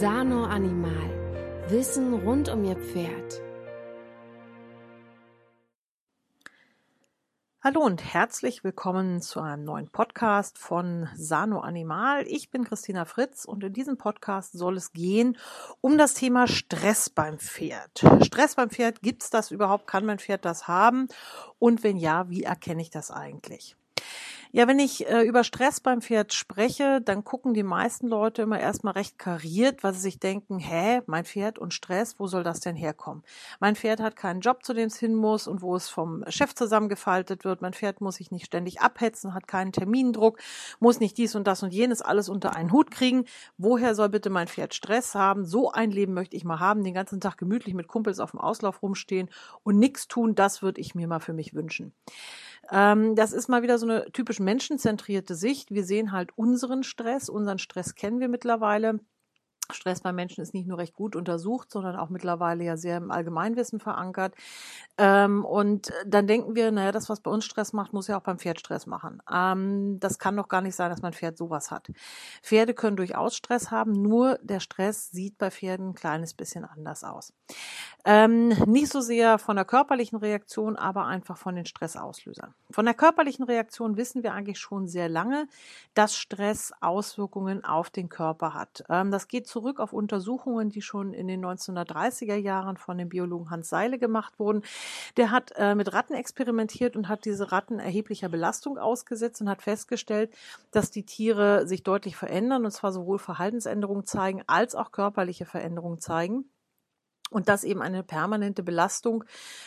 [0.00, 1.68] Sano Animal.
[1.68, 3.40] Wissen rund um Ihr Pferd.
[7.62, 12.26] Hallo und herzlich willkommen zu einem neuen Podcast von Sano Animal.
[12.26, 15.38] Ich bin Christina Fritz und in diesem Podcast soll es gehen
[15.80, 18.04] um das Thema Stress beim Pferd.
[18.24, 19.86] Stress beim Pferd, gibt es das überhaupt?
[19.86, 21.06] Kann mein Pferd das haben?
[21.60, 23.76] Und wenn ja, wie erkenne ich das eigentlich?
[24.56, 28.60] Ja, wenn ich äh, über Stress beim Pferd spreche, dann gucken die meisten Leute immer
[28.60, 32.60] erstmal recht kariert, weil sie sich denken, hä, mein Pferd und Stress, wo soll das
[32.60, 33.24] denn herkommen?
[33.58, 36.54] Mein Pferd hat keinen Job, zu dem es hin muss und wo es vom Chef
[36.54, 37.62] zusammengefaltet wird.
[37.62, 40.38] Mein Pferd muss sich nicht ständig abhetzen, hat keinen Termindruck,
[40.78, 43.24] muss nicht dies und das und jenes alles unter einen Hut kriegen.
[43.58, 45.44] Woher soll bitte mein Pferd Stress haben?
[45.44, 48.38] So ein Leben möchte ich mal haben, den ganzen Tag gemütlich mit Kumpels auf dem
[48.38, 49.30] Auslauf rumstehen
[49.64, 51.92] und nichts tun, das würde ich mir mal für mich wünschen.
[52.70, 55.70] Ähm, das ist mal wieder so eine typisch menschenzentrierte Sicht.
[55.70, 57.28] Wir sehen halt unseren Stress.
[57.28, 59.00] Unseren Stress kennen wir mittlerweile.
[59.72, 63.10] Stress bei Menschen ist nicht nur recht gut untersucht, sondern auch mittlerweile ja sehr im
[63.10, 64.34] Allgemeinwissen verankert.
[64.98, 68.22] Ähm, und dann denken wir, naja, das, was bei uns Stress macht, muss ja auch
[68.22, 69.22] beim Pferd Stress machen.
[69.32, 71.90] Ähm, das kann doch gar nicht sein, dass mein Pferd sowas hat.
[72.42, 77.04] Pferde können durchaus Stress haben, nur der Stress sieht bei Pferden ein kleines bisschen anders
[77.04, 77.32] aus.
[78.04, 82.54] Ähm, nicht so sehr von der körperlichen Reaktion, aber einfach von den Stressauslösern.
[82.70, 85.48] Von der körperlichen Reaktion wissen wir eigentlich schon sehr lange,
[85.94, 88.84] dass Stress Auswirkungen auf den Körper hat.
[88.90, 93.50] Ähm, das geht zurück auf Untersuchungen, die schon in den 1930er Jahren von dem Biologen
[93.50, 94.62] Hans Seile gemacht wurden.
[95.16, 99.62] Der hat äh, mit Ratten experimentiert und hat diese Ratten erheblicher Belastung ausgesetzt und hat
[99.62, 100.34] festgestellt,
[100.72, 106.00] dass die Tiere sich deutlich verändern und zwar sowohl Verhaltensänderungen zeigen als auch körperliche Veränderungen
[106.00, 106.46] zeigen
[107.30, 109.22] und dass eben eine permanente Belastung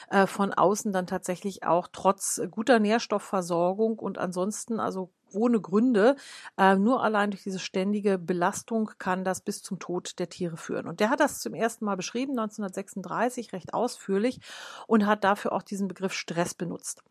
[0.09, 6.15] äh, von außen dann tatsächlich auch trotz guter Nährstoffversorgung und ansonsten also ohne Gründe.
[6.57, 10.87] Äh, nur allein durch diese ständige Belastung kann das bis zum Tod der Tiere führen.
[10.87, 14.39] Und der hat das zum ersten Mal beschrieben, 1936, recht ausführlich
[14.87, 17.03] und hat dafür auch diesen Begriff Stress benutzt.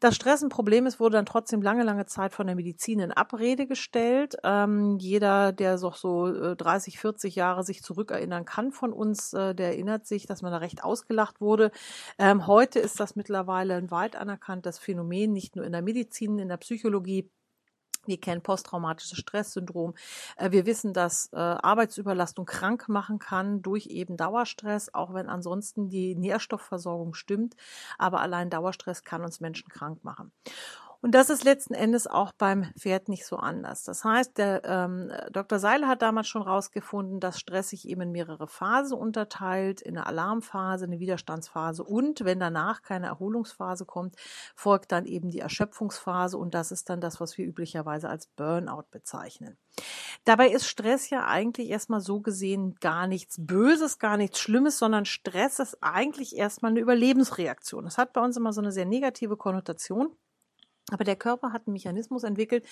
[0.00, 3.12] Dass Stress ein Problem ist, wurde dann trotzdem lange, lange Zeit von der Medizin in
[3.12, 4.36] Abrede gestellt.
[4.44, 9.54] Ähm, jeder, der so, so äh, 30, 40 Jahre sich zurückerinnern kann von uns, äh,
[9.54, 11.70] der erinnert sich, dass man da recht ausgelacht wurde.
[12.18, 16.48] Ähm, heute ist das mittlerweile ein weit anerkanntes Phänomen, nicht nur in der Medizin, in
[16.48, 17.30] der Psychologie,
[18.06, 19.94] wir kennen posttraumatisches Stresssyndrom.
[20.36, 25.88] Äh, wir wissen, dass äh, Arbeitsüberlastung krank machen kann durch eben Dauerstress, auch wenn ansonsten
[25.88, 27.56] die Nährstoffversorgung stimmt.
[27.98, 30.32] Aber allein Dauerstress kann uns Menschen krank machen.
[31.02, 33.82] Und das ist letzten Endes auch beim Pferd nicht so anders.
[33.82, 35.58] Das heißt, der ähm, Dr.
[35.58, 40.06] Seiler hat damals schon herausgefunden, dass Stress sich eben in mehrere Phasen unterteilt, in eine
[40.06, 44.14] Alarmphase, eine Widerstandsphase und wenn danach keine Erholungsphase kommt,
[44.54, 48.86] folgt dann eben die Erschöpfungsphase und das ist dann das, was wir üblicherweise als Burnout
[48.92, 49.58] bezeichnen.
[50.22, 55.04] Dabei ist Stress ja eigentlich erstmal so gesehen gar nichts Böses, gar nichts Schlimmes, sondern
[55.04, 57.84] Stress ist eigentlich erstmal eine Überlebensreaktion.
[57.84, 60.14] Das hat bei uns immer so eine sehr negative Konnotation.
[60.92, 62.66] Aber der Körper hat einen Mechanismus entwickelt,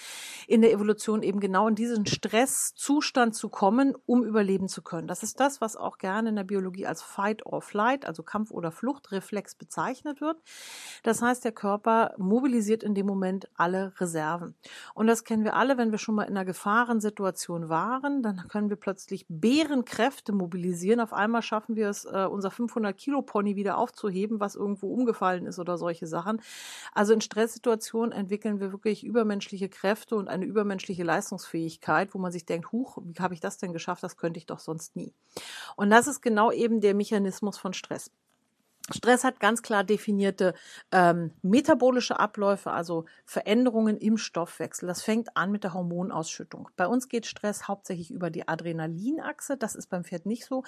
[0.46, 5.08] in der Evolution eben genau in diesen Stresszustand zu kommen, um überleben zu können.
[5.08, 8.50] Das ist das, was auch gerne in der Biologie als Fight or Flight, also Kampf-
[8.50, 10.36] oder Fluchtreflex bezeichnet wird.
[11.02, 14.54] Das heißt, der Körper mobilisiert in dem Moment alle Reserven.
[14.94, 18.68] Und das kennen wir alle, wenn wir schon mal in einer Gefahrensituation waren, dann können
[18.68, 21.00] wir plötzlich Bärenkräfte mobilisieren.
[21.00, 25.46] Auf einmal schaffen wir es, äh, unser 500 Kilo Pony wieder aufzuheben, was irgendwo umgefallen
[25.46, 26.40] ist oder solche Sachen.
[26.94, 32.32] Also in Stresssituationen Situation entwickeln wir wirklich übermenschliche Kräfte und eine übermenschliche Leistungsfähigkeit, wo man
[32.32, 34.02] sich denkt, huch, wie habe ich das denn geschafft?
[34.02, 35.14] Das könnte ich doch sonst nie.
[35.76, 38.10] Und das ist genau eben der Mechanismus von Stress.
[38.92, 40.54] Stress hat ganz klar definierte
[40.92, 44.86] ähm, metabolische Abläufe, also Veränderungen im Stoffwechsel.
[44.86, 46.70] Das fängt an mit der Hormonausschüttung.
[46.76, 49.56] Bei uns geht Stress hauptsächlich über die Adrenalinachse.
[49.56, 50.64] Das ist beim Pferd nicht so.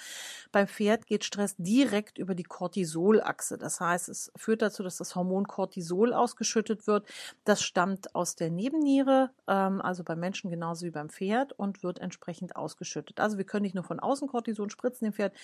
[0.53, 3.59] Beim Pferd geht Stress direkt über die Cortisolachse.
[3.59, 7.07] Das heißt, es führt dazu, dass das Hormon Cortisol ausgeschüttet wird.
[7.45, 11.99] Das stammt aus der Nebenniere, ähm, also beim Menschen genauso wie beim Pferd und wird
[11.99, 13.21] entsprechend ausgeschüttet.
[13.21, 15.35] Also wir können nicht nur von außen Cortison spritzen dem Pferd,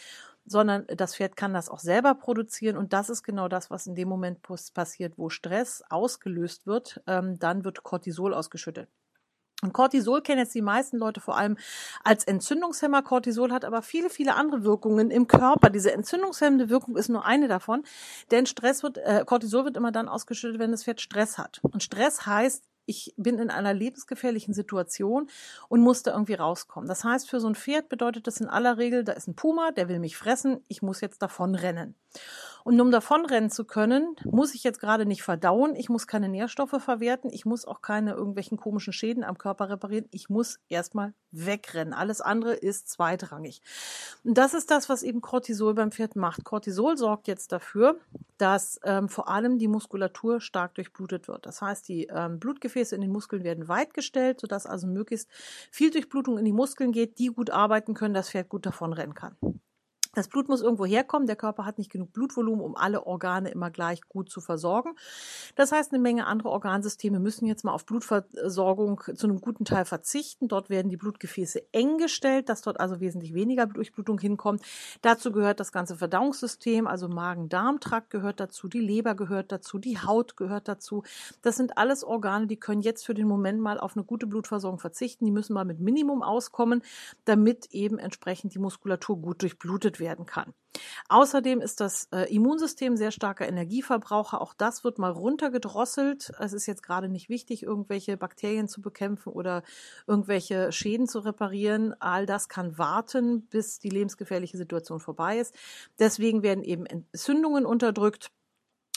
[0.47, 2.77] sondern das Pferd kann das auch selber produzieren passieren.
[2.77, 4.41] Und das ist genau das, was in dem Moment
[4.75, 7.01] passiert, wo Stress ausgelöst wird.
[7.07, 8.89] Ähm, dann wird Cortisol ausgeschüttet.
[9.61, 11.57] Und Cortisol kennen jetzt die meisten Leute vor allem
[12.05, 13.03] als Entzündungshemmer.
[13.03, 15.69] Cortisol hat aber viele, viele andere Wirkungen im Körper.
[15.69, 17.83] Diese entzündungshemmende Wirkung ist nur eine davon,
[18.31, 21.59] denn Stress wird, äh, Cortisol wird immer dann ausgeschüttet, wenn das Pferd Stress hat.
[21.63, 25.29] Und Stress heißt, ich bin in einer lebensgefährlichen Situation
[25.69, 26.89] und muss da irgendwie rauskommen.
[26.89, 29.73] Das heißt, für so ein Pferd bedeutet das in aller Regel, da ist ein Puma,
[29.73, 31.95] der will mich fressen, ich muss jetzt davon rennen.
[32.65, 36.83] Und um davonrennen zu können, muss ich jetzt gerade nicht verdauen, ich muss keine Nährstoffe
[36.83, 41.95] verwerten, ich muss auch keine irgendwelchen komischen Schäden am Körper reparieren, ich muss erstmal wegrennen.
[41.95, 43.63] Alles andere ist zweitrangig.
[44.25, 46.45] Und das ist das, was eben Cortisol beim Pferd macht.
[46.45, 47.99] Cortisol sorgt jetzt dafür,
[48.39, 51.47] dass ähm, vor allem die Muskulatur stark durchblutet wird.
[51.47, 55.29] Das heißt, die ähm, Blutgefäße in den Muskeln werden weit gestellt, sodass also möglichst
[55.71, 59.37] viel Durchblutung in die Muskeln geht, die gut arbeiten können, das Pferd gut davonrennen kann.
[60.15, 61.27] Das Blut muss irgendwo herkommen.
[61.27, 64.95] Der Körper hat nicht genug Blutvolumen, um alle Organe immer gleich gut zu versorgen.
[65.55, 69.85] Das heißt, eine Menge andere Organsysteme müssen jetzt mal auf Blutversorgung zu einem guten Teil
[69.85, 70.49] verzichten.
[70.49, 74.63] Dort werden die Blutgefäße eng gestellt, dass dort also wesentlich weniger Durchblutung hinkommt.
[75.03, 80.37] Dazu gehört das ganze Verdauungssystem, also Magen-Darm-Trakt gehört dazu, die Leber gehört dazu, die Haut
[80.37, 81.03] gehört dazu.
[81.43, 84.79] Das sind alles Organe, die können jetzt für den Moment mal auf eine gute Blutversorgung
[84.79, 85.25] verzichten.
[85.25, 86.83] Die müssen mal mit Minimum auskommen,
[87.25, 90.55] damit eben entsprechend die Muskulatur gut durchblutet wird werden kann.
[91.09, 94.41] Außerdem ist das äh, Immunsystem sehr starker Energieverbraucher.
[94.41, 96.33] Auch das wird mal runtergedrosselt.
[96.39, 99.63] Es ist jetzt gerade nicht wichtig, irgendwelche Bakterien zu bekämpfen oder
[100.07, 101.95] irgendwelche Schäden zu reparieren.
[102.01, 105.55] All das kann warten, bis die lebensgefährliche Situation vorbei ist.
[105.99, 108.31] Deswegen werden eben Entzündungen unterdrückt.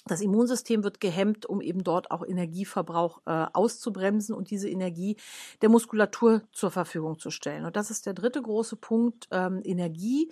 [0.06, 5.15] Das Immunsystem wird gehemmt, um eben dort auch Energieverbrauch äh, auszubremsen und diese Energie
[5.62, 7.65] der Muskulatur zur Verfügung zu stellen.
[7.65, 10.31] Und das ist der dritte große Punkt, ähm, Energie.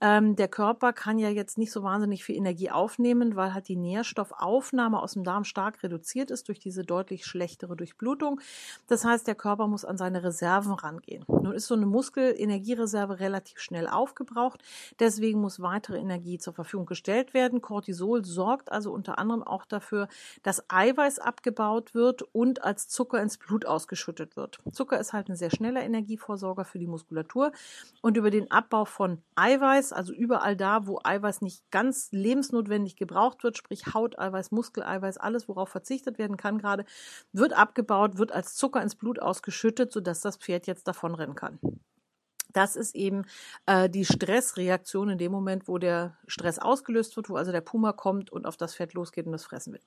[0.00, 3.76] Ähm, der Körper kann ja jetzt nicht so wahnsinnig viel Energie aufnehmen, weil halt die
[3.76, 8.40] Nährstoffaufnahme aus dem Darm stark reduziert ist durch diese deutlich schlechtere Durchblutung.
[8.86, 11.24] Das heißt, der Körper muss an seine Reserven rangehen.
[11.28, 14.62] Nun ist so eine Muskelenergiereserve relativ schnell aufgebraucht.
[14.98, 17.60] Deswegen muss weitere Energie zur Verfügung gestellt werden.
[17.60, 20.08] Cortisol sorgt also unter unter anderem auch dafür,
[20.42, 24.58] dass Eiweiß abgebaut wird und als Zucker ins Blut ausgeschüttet wird.
[24.70, 27.50] Zucker ist halt ein sehr schneller Energievorsorger für die Muskulatur
[28.02, 33.42] und über den Abbau von Eiweiß, also überall da, wo Eiweiß nicht ganz lebensnotwendig gebraucht
[33.42, 36.84] wird, sprich Hauteiweiß, Muskeleiweiß, alles, worauf verzichtet werden kann gerade,
[37.32, 41.58] wird abgebaut, wird als Zucker ins Blut ausgeschüttet, sodass das Pferd jetzt davonrennen kann.
[42.52, 43.24] Das ist eben
[43.66, 47.92] äh, die Stressreaktion in dem Moment, wo der Stress ausgelöst wird, wo also der Puma
[47.92, 49.80] kommt und auf das Pferd losgeht und das fressen will.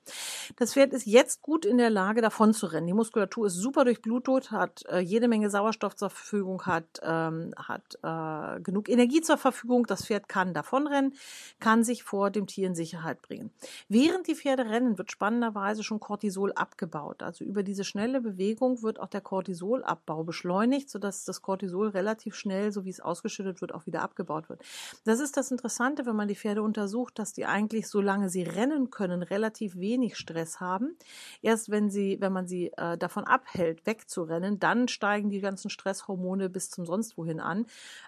[0.58, 2.88] Das Pferd ist jetzt gut in der Lage, davon zu rennen.
[2.88, 7.98] Die Muskulatur ist super durchblutet, hat äh, jede Menge Sauerstoff zur Verfügung, hat, ähm, hat
[8.02, 9.86] äh, genug Energie zur Verfügung.
[9.86, 11.14] Das Pferd kann davonrennen,
[11.60, 13.52] kann sich vor dem Tier in Sicherheit bringen.
[13.90, 17.24] Während die Pferde rennen, wird spannenderweise schon Cortisol abgebaut.
[17.24, 22.53] Also über diese schnelle Bewegung wird auch der Cortisolabbau beschleunigt, sodass das Cortisol relativ schnell
[22.54, 24.62] schnell, so wie es ausgeschüttet wird, auch wieder abgebaut wird.
[25.06, 28.92] Das ist das Interessante, wenn man die Pferde untersucht, dass die eigentlich, solange sie rennen
[28.92, 30.96] können, relativ wenig Stress haben.
[31.42, 36.50] Erst wenn sie, wenn man sie äh, davon abhält, wegzurennen, dann steigen die ganzen Stresshormone
[36.50, 37.66] bis zum sonst wohin an,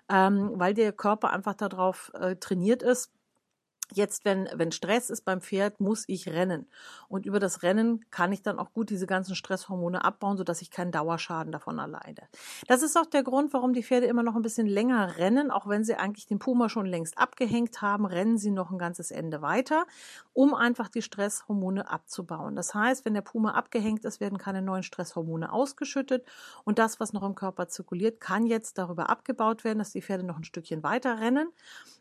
[0.09, 3.11] ähm, weil der Körper einfach darauf äh, trainiert ist,
[3.93, 6.67] Jetzt, wenn, wenn Stress ist beim Pferd, muss ich rennen.
[7.07, 10.71] Und über das Rennen kann ich dann auch gut diese ganzen Stresshormone abbauen, sodass ich
[10.71, 12.23] keinen Dauerschaden davon erleide.
[12.67, 15.51] Das ist auch der Grund, warum die Pferde immer noch ein bisschen länger rennen.
[15.51, 19.11] Auch wenn sie eigentlich den Puma schon längst abgehängt haben, rennen sie noch ein ganzes
[19.11, 19.85] Ende weiter,
[20.35, 22.55] um einfach die Stresshormone abzubauen.
[22.55, 26.25] Das heißt, wenn der Puma abgehängt ist, werden keine neuen Stresshormone ausgeschüttet.
[26.65, 30.25] Und das, was noch im Körper zirkuliert, kann jetzt darüber abgebaut werden, dass die Pferde
[30.25, 31.47] noch ein Stückchen weiter rennen.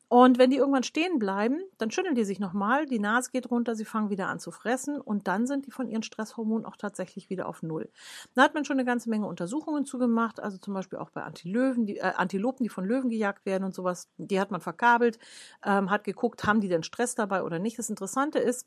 [0.08, 3.74] Und wenn die irgendwann stehen bleiben, dann schütteln die sich nochmal, die Nase geht runter,
[3.74, 7.30] sie fangen wieder an zu fressen und dann sind die von ihren Stresshormonen auch tatsächlich
[7.30, 7.88] wieder auf Null.
[8.34, 11.86] Da hat man schon eine ganze Menge Untersuchungen zugemacht, also zum Beispiel auch bei Antilöwen,
[11.86, 14.08] die, äh, Antilopen, die von Löwen gejagt werden und sowas.
[14.18, 15.18] Die hat man verkabelt,
[15.64, 17.78] ähm, hat geguckt, haben die denn Stress dabei oder nicht.
[17.78, 17.86] Das
[18.24, 18.66] Interessante ist,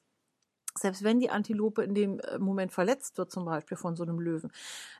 [0.78, 4.20] selbst wenn die Antilope in dem äh, Moment verletzt wird, zum Beispiel von so einem
[4.20, 4.52] Löwen,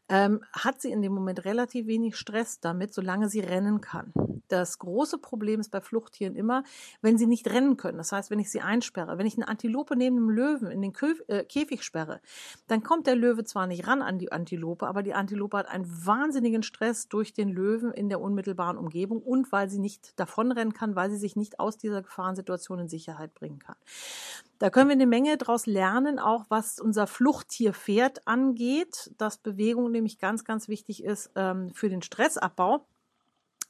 [0.10, 4.12] ähm, hat sie in dem Moment relativ wenig Stress damit, solange sie rennen kann.
[4.48, 6.64] Das große Problem ist bei Fluchttieren immer,
[7.02, 7.98] wenn sie nicht rennen können.
[7.98, 10.94] Das heißt, wenn ich sie einsperre, wenn ich eine Antilope neben einem Löwen in den
[11.28, 12.22] äh, Käfig sperre,
[12.68, 15.86] dann kommt der Löwe zwar nicht ran an die Antilope, aber die Antilope hat einen
[15.86, 20.96] wahnsinnigen Stress durch den Löwen in der unmittelbaren Umgebung und weil sie nicht davonrennen kann,
[20.96, 23.76] weil sie sich nicht aus dieser Gefahrensituation in Sicherheit bringen kann.
[24.60, 27.74] Da können wir eine Menge daraus lernen, auch was unser Fluchttier
[28.26, 32.88] angeht, dass Bewegung nämlich ganz, ganz wichtig ist ähm, für den Stressabbau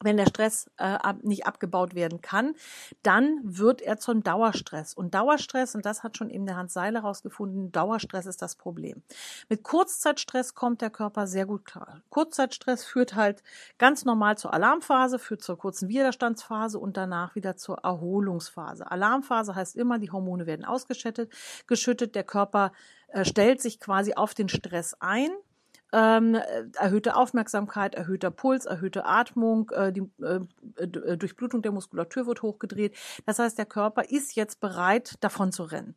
[0.04, 2.56] wenn der Stress äh, ab, nicht abgebaut werden kann,
[3.04, 4.94] dann wird er zum Dauerstress.
[4.94, 9.02] Und Dauerstress, und das hat schon eben der Hans Seiler herausgefunden, Dauerstress ist das Problem.
[9.50, 12.02] Mit Kurzzeitstress kommt der Körper sehr gut klar.
[12.10, 13.42] Kurzzeitstress führt halt
[13.78, 18.90] ganz normal zur Alarmphase, führt zur kurzen Widerstandsphase und danach wieder zur Erholungsphase.
[18.90, 21.32] Alarmphase heißt immer, die Hormone werden ausgeschüttet,
[21.66, 22.72] geschüttet, der Körper
[23.08, 25.30] äh, stellt sich quasi auf den Stress ein
[25.94, 26.38] ähm,
[26.76, 30.40] erhöhte Aufmerksamkeit, erhöhter Puls, erhöhte Atmung, äh, die äh,
[30.78, 32.96] äh, Durchblutung der Muskulatur wird hochgedreht.
[33.26, 35.96] Das heißt, der Körper ist jetzt bereit, davon zu rennen.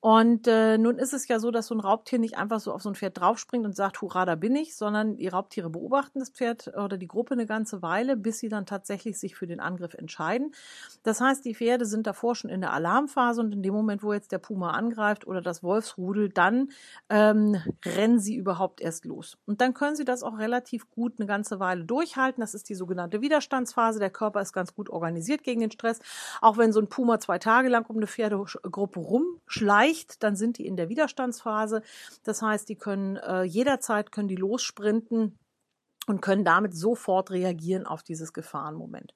[0.00, 2.82] Und äh, nun ist es ja so, dass so ein Raubtier nicht einfach so auf
[2.82, 6.30] so ein Pferd draufspringt und sagt, hurra, da bin ich, sondern die Raubtiere beobachten das
[6.30, 9.94] Pferd oder die Gruppe eine ganze Weile, bis sie dann tatsächlich sich für den Angriff
[9.94, 10.54] entscheiden.
[11.02, 14.12] Das heißt, die Pferde sind davor schon in der Alarmphase und in dem Moment, wo
[14.12, 16.68] jetzt der Puma angreift oder das Wolfsrudel, dann
[17.08, 19.36] ähm, rennen sie überhaupt erst los.
[19.46, 22.40] Und dann können sie das auch relativ gut eine ganze Weile durchhalten.
[22.40, 23.98] Das ist die sogenannte Widerstandsphase.
[23.98, 25.98] Der Körper ist ganz gut organisiert gegen den Stress.
[26.40, 30.58] Auch wenn so ein Puma zwei Tage lang um eine Pferdegruppe rumschleicht, erreicht, dann sind
[30.58, 31.82] die in der Widerstandsphase.
[32.24, 35.38] Das heißt, die können äh, jederzeit können die lossprinten
[36.06, 39.14] und können damit sofort reagieren auf dieses Gefahrenmoment.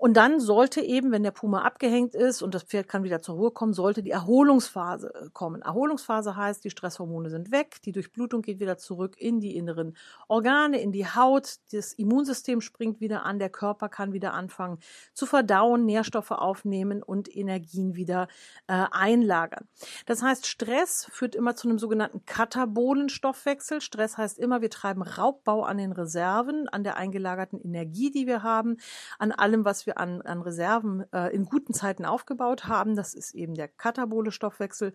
[0.00, 3.34] Und dann sollte eben, wenn der Puma abgehängt ist und das Pferd kann wieder zur
[3.34, 5.60] Ruhe kommen, sollte die Erholungsphase äh, kommen.
[5.60, 9.94] Erholungsphase heißt, die Stresshormone sind weg, die Durchblutung geht wieder zurück in die inneren
[10.26, 14.78] Organe, in die Haut, das Immunsystem springt wieder an, der Körper kann wieder anfangen
[15.12, 18.26] zu verdauen, Nährstoffe aufnehmen und Energien wieder
[18.68, 19.68] äh, einlagern.
[20.06, 23.82] Das heißt, Stress führt immer zu einem sogenannten katabolen Stoffwechsel.
[23.82, 28.42] Stress heißt immer, wir treiben Raubbau an den Reserven, an der eingelagerten Energie, die wir
[28.42, 28.78] haben,
[29.18, 32.96] an allem, was wir wir an, an Reserven äh, in guten Zeiten aufgebaut haben.
[32.96, 34.92] Das ist eben der katabole Stoffwechsel.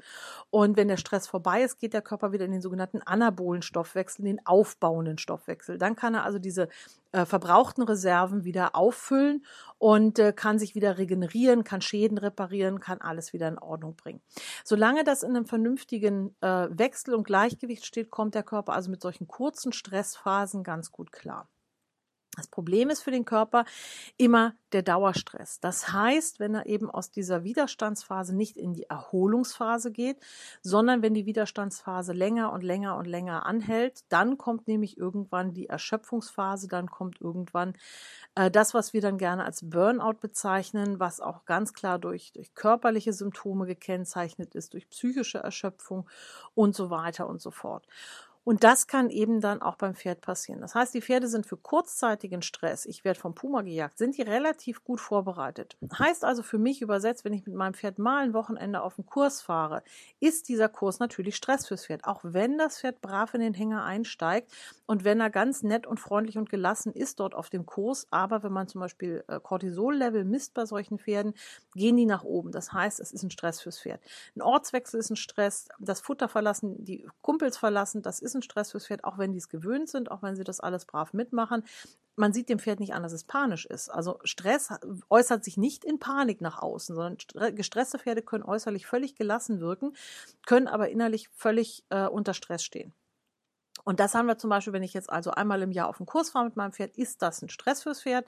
[0.49, 4.25] Und wenn der Stress vorbei ist, geht der Körper wieder in den sogenannten anabolen Stoffwechsel,
[4.25, 5.77] den aufbauenden Stoffwechsel.
[5.77, 6.69] Dann kann er also diese
[7.11, 9.45] äh, verbrauchten Reserven wieder auffüllen
[9.77, 14.21] und äh, kann sich wieder regenerieren, kann Schäden reparieren, kann alles wieder in Ordnung bringen.
[14.63, 19.01] Solange das in einem vernünftigen äh, Wechsel und Gleichgewicht steht, kommt der Körper also mit
[19.01, 21.47] solchen kurzen Stressphasen ganz gut klar.
[22.35, 23.65] Das Problem ist für den Körper
[24.17, 25.59] immer der Dauerstress.
[25.59, 30.17] Das heißt, wenn er eben aus dieser Widerstandsphase nicht in die Erholungsphase geht,
[30.61, 35.67] sondern wenn die Widerstandsphase länger und länger und länger anhält, dann kommt nämlich irgendwann die
[35.67, 37.75] Erschöpfungsphase, dann kommt irgendwann
[38.35, 42.53] äh, das, was wir dann gerne als Burnout bezeichnen, was auch ganz klar durch, durch
[42.53, 46.07] körperliche Symptome gekennzeichnet ist, durch psychische Erschöpfung
[46.53, 47.87] und so weiter und so fort.
[48.45, 50.61] Und das kann eben dann auch beim Pferd passieren.
[50.61, 54.21] Das heißt, die Pferde sind für kurzzeitigen Stress, ich werde vom Puma gejagt, sind die
[54.21, 55.75] relativ gut vorbereitet.
[55.97, 59.07] Heißt also für mich übersetzt, wenn ich mit meinem Pferd mal ein Wochenende auf den
[59.07, 59.81] Kurs fahre,
[60.19, 62.05] ist dieser Kurs natürlich Stress fürs Pferd.
[62.05, 64.51] Auch wenn das Pferd brav in den Hänger einsteigt
[64.85, 68.43] und wenn er ganz nett und freundlich und gelassen ist dort auf dem Kurs, aber
[68.43, 71.33] wenn man zum Beispiel äh, Cortisol-Level misst bei solchen Pferden,
[71.73, 72.51] gehen die nach oben.
[72.51, 74.01] Das heißt, es ist ein Stress fürs Pferd.
[74.35, 78.71] Ein Ortswechsel ist ein Stress, das Futter verlassen, die Kumpels verlassen, das ist ein Stress
[78.71, 81.63] fürs Pferd, auch wenn die es gewöhnt sind, auch wenn sie das alles brav mitmachen.
[82.15, 83.89] Man sieht dem Pferd nicht an, dass es panisch ist.
[83.89, 84.69] Also Stress
[85.09, 89.95] äußert sich nicht in Panik nach außen, sondern gestresste Pferde können äußerlich völlig gelassen wirken,
[90.45, 92.93] können aber innerlich völlig äh, unter Stress stehen.
[93.85, 96.07] Und das haben wir zum Beispiel, wenn ich jetzt also einmal im Jahr auf den
[96.07, 98.25] Kurs fahre mit meinem Pferd, ist das ein Stress fürs Pferd.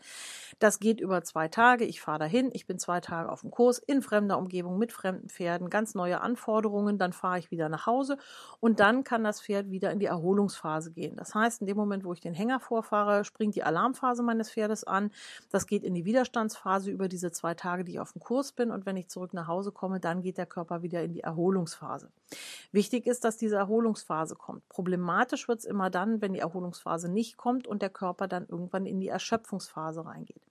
[0.59, 1.83] Das geht über zwei Tage.
[1.83, 5.29] Ich fahre dahin, ich bin zwei Tage auf dem Kurs in fremder Umgebung mit fremden
[5.29, 6.99] Pferden, ganz neue Anforderungen.
[6.99, 8.17] Dann fahre ich wieder nach Hause
[8.59, 11.15] und dann kann das Pferd wieder in die Erholungsphase gehen.
[11.15, 14.83] Das heißt, in dem Moment, wo ich den Hänger vorfahre, springt die Alarmphase meines Pferdes
[14.83, 15.09] an.
[15.49, 18.69] Das geht in die Widerstandsphase über diese zwei Tage, die ich auf dem Kurs bin.
[18.69, 22.11] Und wenn ich zurück nach Hause komme, dann geht der Körper wieder in die Erholungsphase.
[22.71, 24.67] Wichtig ist, dass diese Erholungsphase kommt.
[24.69, 28.99] Problematisch es immer dann, wenn die Erholungsphase nicht kommt und der Körper dann irgendwann in
[28.99, 30.46] die Erschöpfungsphase reingeht.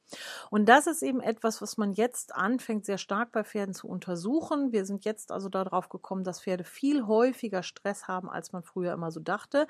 [0.51, 4.73] Und das ist eben etwas, was man jetzt anfängt, sehr stark bei Pferden zu untersuchen.
[4.73, 8.93] Wir sind jetzt also darauf gekommen, dass Pferde viel häufiger Stress haben, als man früher
[8.93, 9.67] immer so dachte.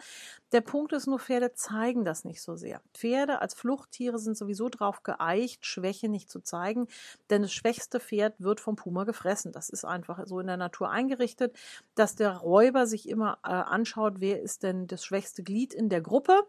[0.53, 2.81] Der Punkt ist nur, Pferde zeigen das nicht so sehr.
[2.95, 6.87] Pferde als Fluchttiere sind sowieso darauf geeicht, Schwäche nicht zu zeigen,
[7.31, 9.53] denn das schwächste Pferd wird vom Puma gefressen.
[9.53, 11.57] Das ist einfach so in der Natur eingerichtet,
[11.95, 16.01] dass der Räuber sich immer äh, anschaut, wer ist denn das schwächste Glied in der
[16.01, 16.47] Gruppe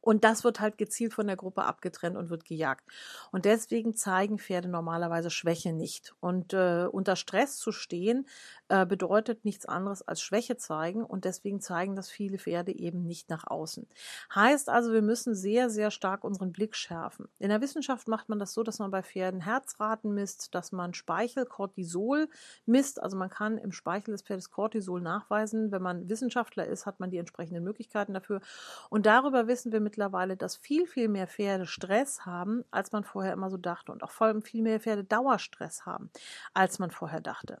[0.00, 2.84] und das wird halt gezielt von der Gruppe abgetrennt und wird gejagt.
[3.32, 6.14] Und deswegen zeigen Pferde normalerweise Schwäche nicht.
[6.20, 8.26] Und äh, unter Stress zu stehen
[8.68, 11.04] äh, bedeutet nichts anderes als Schwäche zeigen.
[11.04, 13.86] Und deswegen zeigen das viele Pferde eben nicht nach außen.
[14.34, 17.28] Heißt also, wir müssen sehr, sehr stark unseren Blick schärfen.
[17.38, 20.94] In der Wissenschaft macht man das so, dass man bei Pferden Herzraten misst, dass man
[20.94, 22.28] Speichel, Cortisol
[22.64, 23.02] misst.
[23.02, 25.72] Also man kann im Speichel des Pferdes Cortisol nachweisen.
[25.72, 28.40] Wenn man Wissenschaftler ist, hat man die entsprechenden Möglichkeiten dafür.
[28.88, 33.02] Und darüber wissen wir mit mittlerweile, dass viel, viel mehr Pferde Stress haben, als man
[33.02, 33.90] vorher immer so dachte.
[33.90, 36.10] Und auch vor allem viel mehr Pferde Dauerstress haben,
[36.54, 37.60] als man vorher dachte.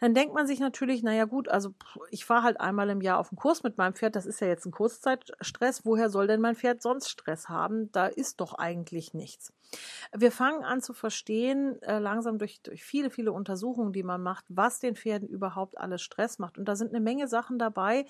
[0.00, 1.74] Dann denkt man sich natürlich, naja gut, also
[2.10, 4.48] ich fahre halt einmal im Jahr auf den Kurs mit meinem Pferd, das ist ja
[4.48, 5.84] jetzt ein Kurzzeitstress.
[5.84, 7.92] Woher soll denn mein Pferd sonst Stress haben?
[7.92, 9.52] Da ist doch eigentlich nichts.
[10.16, 14.46] Wir fangen an zu verstehen, äh, langsam durch, durch viele, viele Untersuchungen, die man macht,
[14.48, 16.56] was den Pferden überhaupt alles Stress macht.
[16.56, 18.06] Und da sind eine Menge Sachen dabei,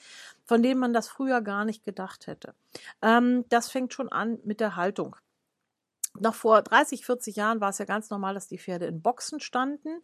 [0.48, 2.54] von denen man das früher gar nicht gedacht hätte.
[3.02, 5.14] Ähm, das fängt schon an mit der Haltung
[6.20, 9.40] noch vor 30, 40 Jahren war es ja ganz normal, dass die Pferde in Boxen
[9.40, 10.02] standen.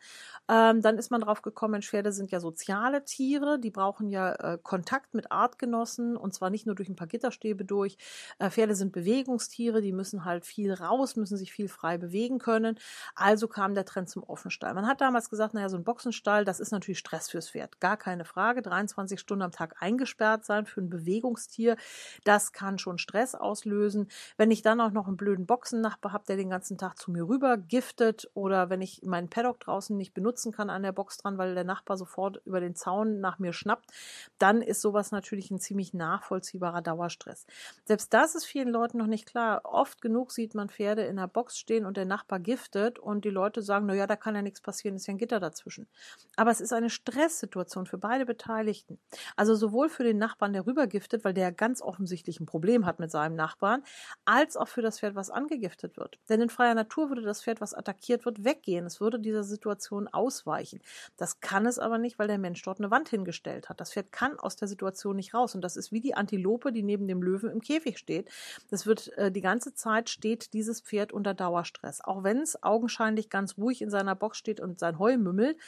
[0.49, 4.59] Ähm, dann ist man drauf gekommen, Pferde sind ja soziale Tiere, die brauchen ja äh,
[4.63, 7.97] Kontakt mit Artgenossen und zwar nicht nur durch ein paar Gitterstäbe durch.
[8.39, 12.79] Äh, Pferde sind Bewegungstiere, die müssen halt viel raus, müssen sich viel frei bewegen können.
[13.15, 14.75] Also kam der Trend zum Offenstall.
[14.75, 17.81] Man hat damals gesagt, naja, so ein Boxenstall, das ist natürlich Stress fürs Pferd.
[17.81, 18.63] Gar keine Frage.
[18.63, 21.77] 23 Stunden am Tag eingesperrt sein für ein Bewegungstier,
[22.25, 24.09] das kann schon Stress auslösen.
[24.37, 27.11] Wenn ich dann auch noch einen blöden Boxennachbar Nachbar habe, der den ganzen Tag zu
[27.11, 31.19] mir rüber giftet oder wenn ich meinen Paddock draußen nicht benutzen kann an der Box
[31.19, 33.91] dran, weil der Nachbar sofort über den Zaun nach mir schnappt,
[34.39, 37.47] dann ist sowas natürlich ein ziemlich nachvollziehbarer Dauerstress.
[37.85, 39.63] Selbst das ist vielen Leuten noch nicht klar.
[39.65, 43.31] Oft genug sieht man Pferde in der Box stehen und der Nachbar giftet und die
[43.31, 45.89] Leute sagen, na ja, da kann ja nichts passieren, ist ja ein Gitter dazwischen.
[46.37, 48.99] Aber es ist eine Stresssituation für beide Beteiligten.
[49.37, 53.11] Also sowohl für den Nachbarn, der rübergiftet, weil der ganz offensichtlich ein Problem hat mit
[53.11, 53.83] seinem Nachbarn,
[54.25, 56.19] als auch für das Pferd, was angegiftet wird.
[56.29, 58.87] Denn in freier Natur würde das Pferd, was attackiert wird, weggehen.
[58.87, 60.81] Es würde dieser Situation ausweichen.
[61.17, 63.81] Das kann es aber nicht, weil der Mensch dort eine Wand hingestellt hat.
[63.81, 65.55] Das Pferd kann aus der Situation nicht raus.
[65.55, 68.29] Und das ist wie die Antilope, die neben dem Löwen im Käfig steht.
[68.71, 72.01] Das wird äh, die ganze Zeit steht dieses Pferd unter Dauerstress.
[72.03, 75.59] Auch wenn es augenscheinlich ganz ruhig in seiner Box steht und sein Heu mümmelt.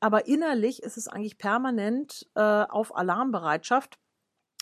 [0.00, 3.98] Aber innerlich ist es eigentlich permanent äh, auf Alarmbereitschaft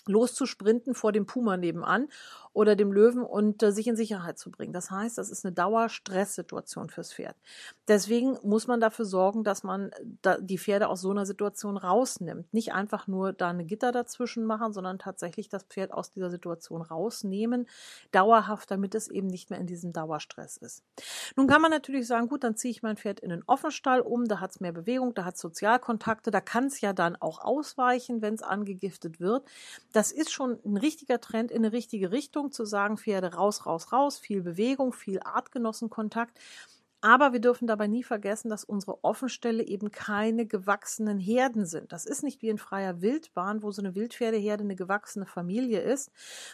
[0.07, 2.09] loszusprinten vor dem Puma nebenan
[2.55, 4.73] oder dem Löwen und äh, sich in Sicherheit zu bringen.
[4.73, 7.37] Das heißt, das ist eine Dauerstresssituation fürs Pferd.
[7.89, 11.77] Deswegen muss man dafür sorgen, dass man äh, da die Pferde aus so einer Situation
[11.77, 12.55] rausnimmt.
[12.55, 16.81] Nicht einfach nur da eine Gitter dazwischen machen, sondern tatsächlich das Pferd aus dieser Situation
[16.81, 17.67] rausnehmen,
[18.13, 20.85] dauerhaft, damit es eben nicht mehr in diesem Dauerstress ist.
[21.35, 24.27] Nun kann man natürlich sagen, gut, dann ziehe ich mein Pferd in den Offenstall um,
[24.27, 27.41] da hat es mehr Bewegung, da hat es Sozialkontakte, da kann es ja dann auch
[27.41, 29.45] ausweichen, wenn es angegiftet wird.
[29.93, 32.44] Das ist schon ein richtiger Trend in eine richtige Richtung.
[32.45, 36.39] Richtung zu sagen, Pferde raus, raus, raus, viel Bewegung, viel Artgenossenkontakt.
[37.05, 41.93] Aber wir dürfen dabei nie vergessen, dass unsere Offenställe eben keine gewachsenen Herden sind.
[41.93, 46.11] Das ist nicht wie in freier Wildbahn, wo so eine Wildpferdeherde eine gewachsene Familie ist,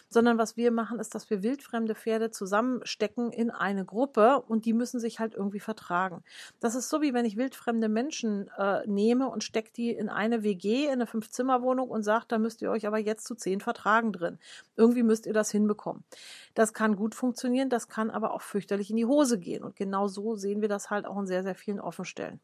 [0.09, 4.73] sondern was wir machen, ist, dass wir wildfremde Pferde zusammenstecken in eine Gruppe und die
[4.73, 6.21] müssen sich halt irgendwie vertragen.
[6.59, 10.43] Das ist so wie wenn ich wildfremde Menschen äh, nehme und stecke die in eine
[10.43, 14.11] WG, in eine Fünf-Zimmer-Wohnung und sage, da müsst ihr euch aber jetzt zu zehn vertragen
[14.11, 14.37] drin.
[14.75, 16.03] Irgendwie müsst ihr das hinbekommen.
[16.55, 19.63] Das kann gut funktionieren, das kann aber auch fürchterlich in die Hose gehen.
[19.63, 22.41] Und genau so sehen wir das halt auch in sehr, sehr vielen Offenstellen.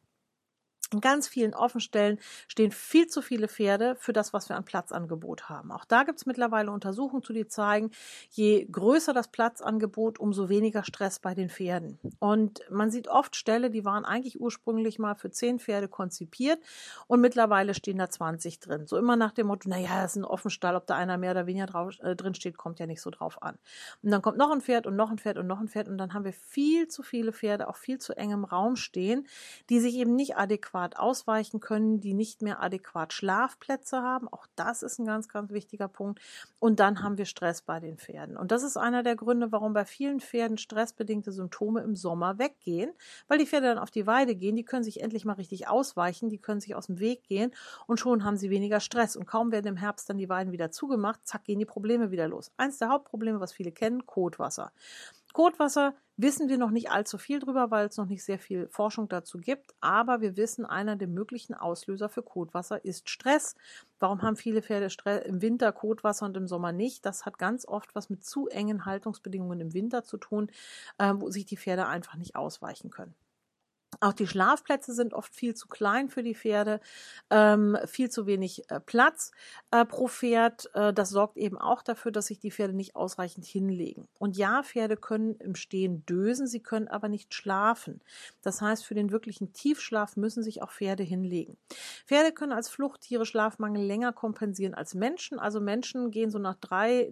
[0.93, 5.49] In ganz vielen Offenstellen stehen viel zu viele Pferde für das, was wir an Platzangebot
[5.49, 5.71] haben.
[5.71, 7.91] Auch da gibt es mittlerweile Untersuchungen zu, die zeigen,
[8.29, 11.99] je größer das Platzangebot, umso weniger Stress bei den Pferden.
[12.19, 16.59] Und man sieht oft Ställe, die waren eigentlich ursprünglich mal für zehn Pferde konzipiert
[17.07, 18.87] und mittlerweile stehen da 20 drin.
[18.87, 21.47] So immer nach dem Motto, naja, das ist ein Offenstall, ob da einer mehr oder
[21.47, 23.57] weniger drauf, äh, drin steht, kommt ja nicht so drauf an.
[24.03, 25.97] Und dann kommt noch ein Pferd und noch ein Pferd und noch ein Pferd und
[25.97, 29.27] dann haben wir viel zu viele Pferde auf viel zu engem Raum stehen,
[29.69, 34.27] die sich eben nicht adäquat adäquat ausweichen können, die nicht mehr adäquat Schlafplätze haben.
[34.27, 36.21] Auch das ist ein ganz, ganz wichtiger Punkt.
[36.59, 38.37] Und dann haben wir Stress bei den Pferden.
[38.37, 42.91] Und das ist einer der Gründe, warum bei vielen Pferden stressbedingte Symptome im Sommer weggehen,
[43.27, 46.29] weil die Pferde dann auf die Weide gehen, die können sich endlich mal richtig ausweichen,
[46.29, 47.51] die können sich aus dem Weg gehen
[47.87, 49.15] und schon haben sie weniger Stress.
[49.15, 52.27] Und kaum werden im Herbst dann die Weiden wieder zugemacht, zack, gehen die Probleme wieder
[52.27, 52.51] los.
[52.57, 54.71] Eins der Hauptprobleme, was viele kennen, Kotwasser.
[55.37, 59.07] Kotwasser wissen wir noch nicht allzu viel drüber, weil es noch nicht sehr viel Forschung
[59.07, 59.75] dazu gibt.
[59.81, 63.55] Aber wir wissen, einer der möglichen Auslöser für Kotwasser ist Stress.
[63.99, 64.87] Warum haben viele Pferde
[65.25, 67.05] im Winter Kotwasser und im Sommer nicht?
[67.05, 70.49] Das hat ganz oft was mit zu engen Haltungsbedingungen im Winter zu tun,
[70.97, 73.13] äh, wo sich die Pferde einfach nicht ausweichen können.
[73.99, 76.79] Auch die Schlafplätze sind oft viel zu klein für die Pferde,
[77.29, 79.31] ähm, viel zu wenig äh, Platz
[79.71, 80.69] äh, pro Pferd.
[80.73, 84.07] Äh, das sorgt eben auch dafür, dass sich die Pferde nicht ausreichend hinlegen.
[84.19, 88.01] Und ja, Pferde können im Stehen dösen, sie können aber nicht schlafen.
[88.41, 91.57] Das heißt, für den wirklichen Tiefschlaf müssen sich auch Pferde hinlegen.
[92.05, 95.39] Pferde können als Fluchttiere Schlafmangel länger kompensieren als Menschen.
[95.39, 97.11] Also Menschen gehen so nach drei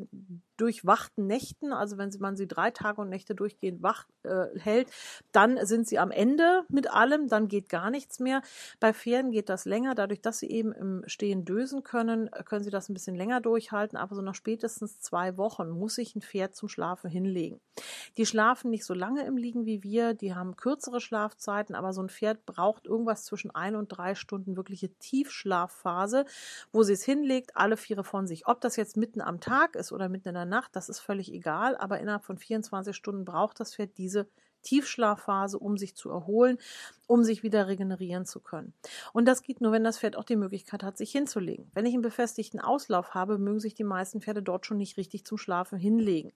[0.58, 4.90] durchwachten Nächten, also wenn man sie drei Tage und Nächte durchgehend wach äh, hält,
[5.32, 8.42] dann sind sie am Ende mit allem, dann geht gar nichts mehr.
[8.80, 12.72] Bei Pferden geht das länger, dadurch, dass sie eben im Stehen dösen können, können sie
[12.72, 16.56] das ein bisschen länger durchhalten, aber so nach spätestens zwei Wochen muss sich ein Pferd
[16.56, 17.60] zum Schlafen hinlegen.
[18.18, 22.02] Die schlafen nicht so lange im Liegen wie wir, die haben kürzere Schlafzeiten, aber so
[22.02, 26.26] ein Pferd braucht irgendwas zwischen ein und drei Stunden wirkliche Tiefschlafphase,
[26.72, 28.48] wo sie es hinlegt, alle Viere von sich.
[28.48, 31.00] Ob das jetzt mitten am Tag ist oder mitten in der der Nacht, das ist
[31.00, 34.28] völlig egal, aber innerhalb von 24 Stunden braucht das Pferd diese
[34.62, 36.58] Tiefschlafphase, um sich zu erholen.
[37.08, 38.74] Um sich wieder regenerieren zu können.
[39.14, 41.70] Und das geht nur, wenn das Pferd auch die Möglichkeit hat, sich hinzulegen.
[41.74, 45.26] Wenn ich einen befestigten Auslauf habe, mögen sich die meisten Pferde dort schon nicht richtig
[45.26, 46.32] zum Schlafen hinlegen.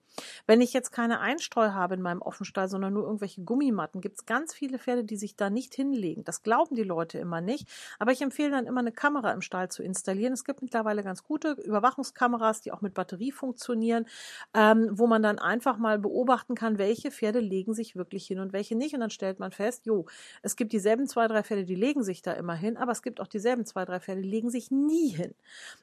[0.46, 4.26] Wenn ich jetzt keine Einstreu habe in meinem Offenstall, sondern nur irgendwelche Gummimatten, gibt es
[4.26, 6.24] ganz viele Pferde, die sich da nicht hinlegen.
[6.24, 7.68] Das glauben die Leute immer nicht.
[7.98, 10.32] Aber ich empfehle dann immer eine Kamera im Stall zu installieren.
[10.32, 14.06] Es gibt mittlerweile ganz gute Überwachungskameras, die auch mit Batterie funktionieren,
[14.54, 18.52] ähm, wo man dann einfach mal beobachten kann, welche Pferde legen sich wirklich hin und
[18.52, 18.94] welche nicht.
[18.94, 20.06] Und dann stellt man fest, jo,
[20.42, 23.18] es gibt dieselben zwei, drei Pferde, die legen sich da immer hin, aber es gibt
[23.18, 25.34] auch dieselben zwei, drei Pferde, die legen sich nie hin.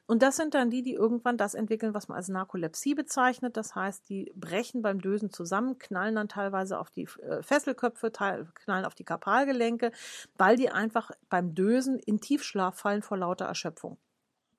[0.06, 3.56] Und das sind dann die, die irgendwann das entwickeln, was man als Narkolepsie bezeichnet.
[3.56, 8.84] Das heißt, die brechen beim Dösen zusammen, knallen dann teilweise auf die äh, Fesselköpfe, knallen
[8.84, 9.90] auf die Karpalgelenke,
[10.36, 13.98] weil die einfach beim Dösen in Tiefschlaf fallen vor lauter Erschöpfung.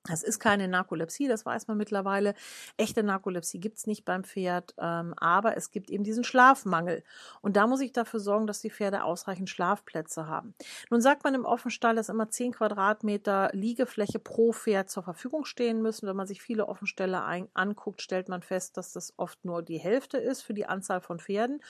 [0.04, 2.34] Das ist keine Narkolepsie, das weiß man mittlerweile.
[2.78, 7.04] Echte Narkolepsie gibt es nicht beim Pferd, ähm, aber es gibt eben diesen Schlafmangel.
[7.42, 10.54] Und da muss ich dafür sorgen, dass die Pferde ausreichend Schlafplätze haben.
[10.88, 15.82] Nun sagt man im Offenstall, dass immer 10 Quadratmeter Liegefläche pro Pferd zur Verfügung stehen
[15.82, 16.08] müssen.
[16.08, 19.78] Wenn man sich viele Offenställe ein anguckt, stellt man fest, dass das oft nur die
[19.78, 21.62] Hälfte ist für die Anzahl von Pferden.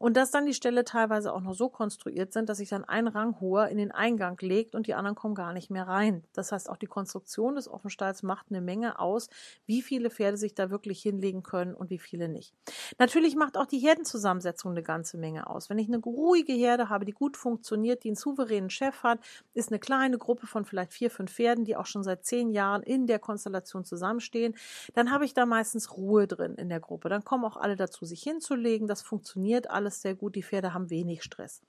[0.00, 3.06] Und dass dann die Ställe teilweise auch noch so konstruiert sind, dass sich dann ein
[3.06, 6.24] Ranghoher in den Eingang legt und die anderen kommen gar nicht mehr rein.
[6.32, 9.28] Das heißt, auch die Konstruktion des Offenstalls macht eine Menge aus,
[9.66, 12.54] wie viele Pferde sich da wirklich hinlegen können und wie viele nicht.
[12.98, 15.70] Natürlich macht auch die Herdenzusammensetzung eine ganze Menge aus.
[15.70, 19.20] Wenn ich eine ruhige Herde habe, die gut funktioniert, die einen souveränen Chef hat,
[19.54, 22.82] ist eine kleine Gruppe von vielleicht vier, fünf Pferden, die auch schon seit zehn Jahren
[22.82, 24.54] in der Konstellation zusammenstehen,
[24.94, 27.10] dann habe ich da meistens Ruhe drin in der Gruppe.
[27.10, 28.86] Dann kommen auch alle dazu, sich hinzulegen.
[28.86, 30.34] Das funktioniert alles sehr gut.
[30.34, 31.62] Die Pferde haben wenig Stress.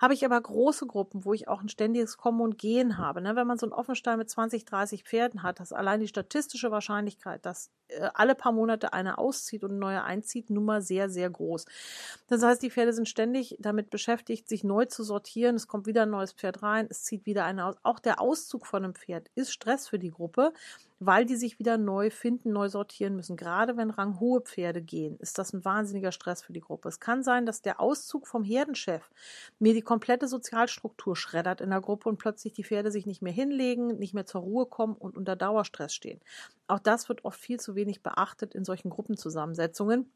[0.00, 3.20] Habe ich aber große Gruppen, wo ich auch ein ständiges Kommen und Gehen habe.
[3.20, 3.34] Ne?
[3.34, 6.70] Wenn man so einen Offenstall mit 20, 30 Pferden hat, hat, dass allein die statistische
[6.70, 11.28] Wahrscheinlichkeit, dass äh, alle paar Monate einer auszieht und neuer einzieht, nun mal sehr, sehr
[11.28, 11.66] groß.
[12.28, 15.56] Das heißt, die Pferde sind ständig damit beschäftigt, sich neu zu sortieren.
[15.56, 17.76] Es kommt wieder ein neues Pferd rein, es zieht wieder einer aus.
[17.82, 20.52] Auch der Auszug von einem Pferd ist Stress für die Gruppe,
[21.00, 23.36] weil die sich wieder neu finden, neu sortieren müssen.
[23.36, 26.88] Gerade wenn ranghohe Pferde gehen, ist das ein wahnsinniger Stress für die Gruppe.
[26.88, 29.08] Es kann sein, dass der Auszug vom Herdenchef
[29.58, 33.32] mir die komplette Sozialstruktur schreddert in der Gruppe und plötzlich die Pferde sich nicht mehr
[33.32, 36.20] hinlegen, nicht mehr zur Ruhe kommen und unter Dauerstress stehen.
[36.66, 40.12] Auch das wird oft viel zu wenig beachtet in solchen Gruppenzusammensetzungen.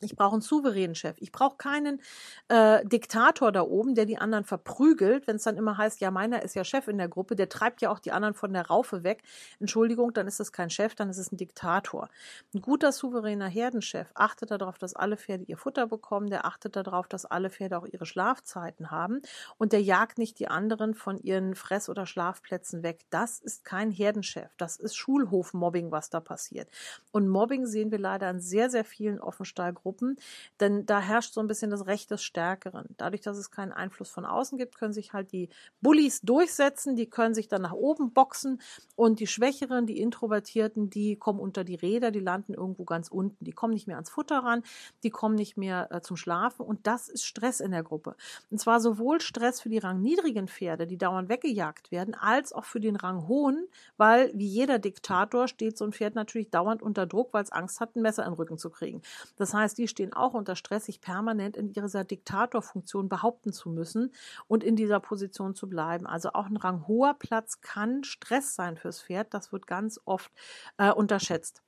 [0.00, 1.16] Ich brauche einen souveränen Chef.
[1.18, 2.00] Ich brauche keinen
[2.48, 6.42] äh, Diktator da oben, der die anderen verprügelt, wenn es dann immer heißt, ja, meiner
[6.42, 9.02] ist ja Chef in der Gruppe, der treibt ja auch die anderen von der Raufe
[9.02, 9.22] weg.
[9.60, 12.08] Entschuldigung, dann ist es kein Chef, dann ist es ein Diktator.
[12.54, 17.08] Ein guter, souveräner Herdenchef achtet darauf, dass alle Pferde ihr Futter bekommen, der achtet darauf,
[17.08, 19.20] dass alle Pferde auch ihre Schlafzeiten haben
[19.56, 23.04] und der jagt nicht die anderen von ihren Fress- oder Schlafplätzen weg.
[23.10, 24.50] Das ist kein Herdenchef.
[24.56, 26.68] Das ist Schulhofmobbing, was da passiert.
[27.10, 30.16] Und Mobbing sehen wir leider an sehr, sehr vielen Offenstallgruppen Gruppen,
[30.60, 32.94] denn da herrscht so ein bisschen das Recht des Stärkeren.
[32.98, 35.48] Dadurch, dass es keinen Einfluss von außen gibt, können sich halt die
[35.80, 38.60] Bullies durchsetzen, die können sich dann nach oben boxen
[38.96, 43.42] und die Schwächeren, die Introvertierten, die kommen unter die Räder, die landen irgendwo ganz unten.
[43.46, 44.62] Die kommen nicht mehr ans Futter ran,
[45.04, 48.14] die kommen nicht mehr äh, zum Schlafen und das ist Stress in der Gruppe.
[48.50, 52.80] Und zwar sowohl Stress für die rangniedrigen Pferde, die dauernd weggejagt werden, als auch für
[52.80, 57.44] den ranghohen, weil wie jeder Diktator steht so ein Pferd natürlich dauernd unter Druck, weil
[57.44, 59.00] es Angst hat, ein Messer in den Rücken zu kriegen.
[59.36, 64.12] Das heißt, die stehen auch unter Stress, sich permanent in dieser Diktatorfunktion behaupten zu müssen
[64.46, 66.06] und in dieser Position zu bleiben.
[66.06, 69.32] Also auch ein ranghoher Platz kann Stress sein fürs Pferd.
[69.34, 70.32] Das wird ganz oft
[70.78, 71.62] äh, unterschätzt.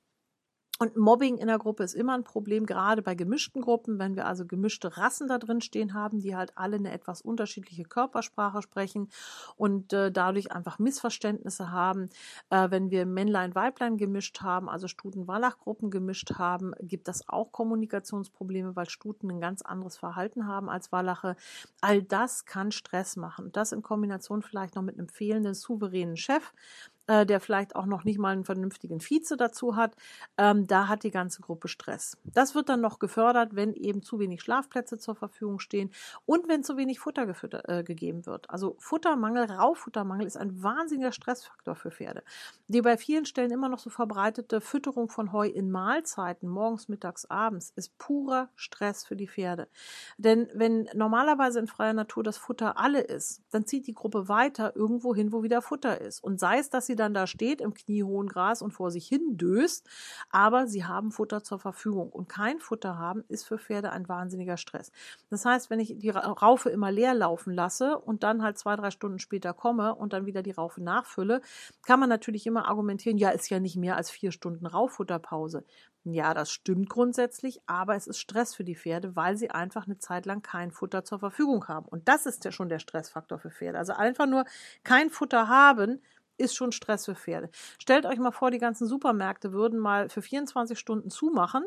[0.81, 4.25] Und Mobbing in der Gruppe ist immer ein Problem, gerade bei gemischten Gruppen, wenn wir
[4.25, 9.07] also gemischte Rassen da drin stehen haben, die halt alle eine etwas unterschiedliche Körpersprache sprechen
[9.55, 12.09] und äh, dadurch einfach Missverständnisse haben.
[12.49, 18.75] Äh, wenn wir Männlein, Weiblein gemischt haben, also Stuten-Wallach-Gruppen gemischt haben, gibt das auch Kommunikationsprobleme,
[18.75, 21.35] weil Stuten ein ganz anderes Verhalten haben als Wallache.
[21.81, 23.51] All das kann Stress machen.
[23.51, 26.51] Das in Kombination vielleicht noch mit einem fehlenden souveränen Chef,
[27.11, 29.97] äh, der vielleicht auch noch nicht mal einen vernünftigen Vize dazu hat,
[30.37, 32.17] ähm, da hat die ganze Gruppe Stress.
[32.23, 35.91] Das wird dann noch gefördert, wenn eben zu wenig Schlafplätze zur Verfügung stehen
[36.25, 38.49] und wenn zu wenig Futter gefütter, äh, gegeben wird.
[38.49, 42.23] Also Futtermangel, Rauffuttermangel ist ein wahnsinniger Stressfaktor für Pferde.
[42.69, 47.25] Die bei vielen Stellen immer noch so verbreitete Fütterung von Heu in Mahlzeiten, morgens, mittags,
[47.25, 49.67] abends, ist purer Stress für die Pferde.
[50.17, 54.77] Denn wenn normalerweise in freier Natur das Futter alle ist, dann zieht die Gruppe weiter
[54.77, 56.23] irgendwo hin, wo wieder Futter ist.
[56.23, 59.37] Und sei es, dass sie dann da steht im kniehohen Gras und vor sich hin
[59.37, 59.89] döst,
[60.29, 62.09] aber sie haben Futter zur Verfügung.
[62.09, 64.91] Und kein Futter haben ist für Pferde ein wahnsinniger Stress.
[65.29, 68.91] Das heißt, wenn ich die Raufe immer leer laufen lasse und dann halt zwei, drei
[68.91, 71.41] Stunden später komme und dann wieder die Raufe nachfülle,
[71.85, 75.65] kann man natürlich immer argumentieren, ja, ist ja nicht mehr als vier Stunden Rauffutterpause.
[76.03, 79.99] Ja, das stimmt grundsätzlich, aber es ist Stress für die Pferde, weil sie einfach eine
[79.99, 81.87] Zeit lang kein Futter zur Verfügung haben.
[81.87, 83.77] Und das ist ja schon der Stressfaktor für Pferde.
[83.77, 84.45] Also einfach nur
[84.83, 86.01] kein Futter haben,
[86.41, 87.49] ist schon Stress für Pferde.
[87.79, 91.63] Stellt euch mal vor, die ganzen Supermärkte würden mal für 24 Stunden zumachen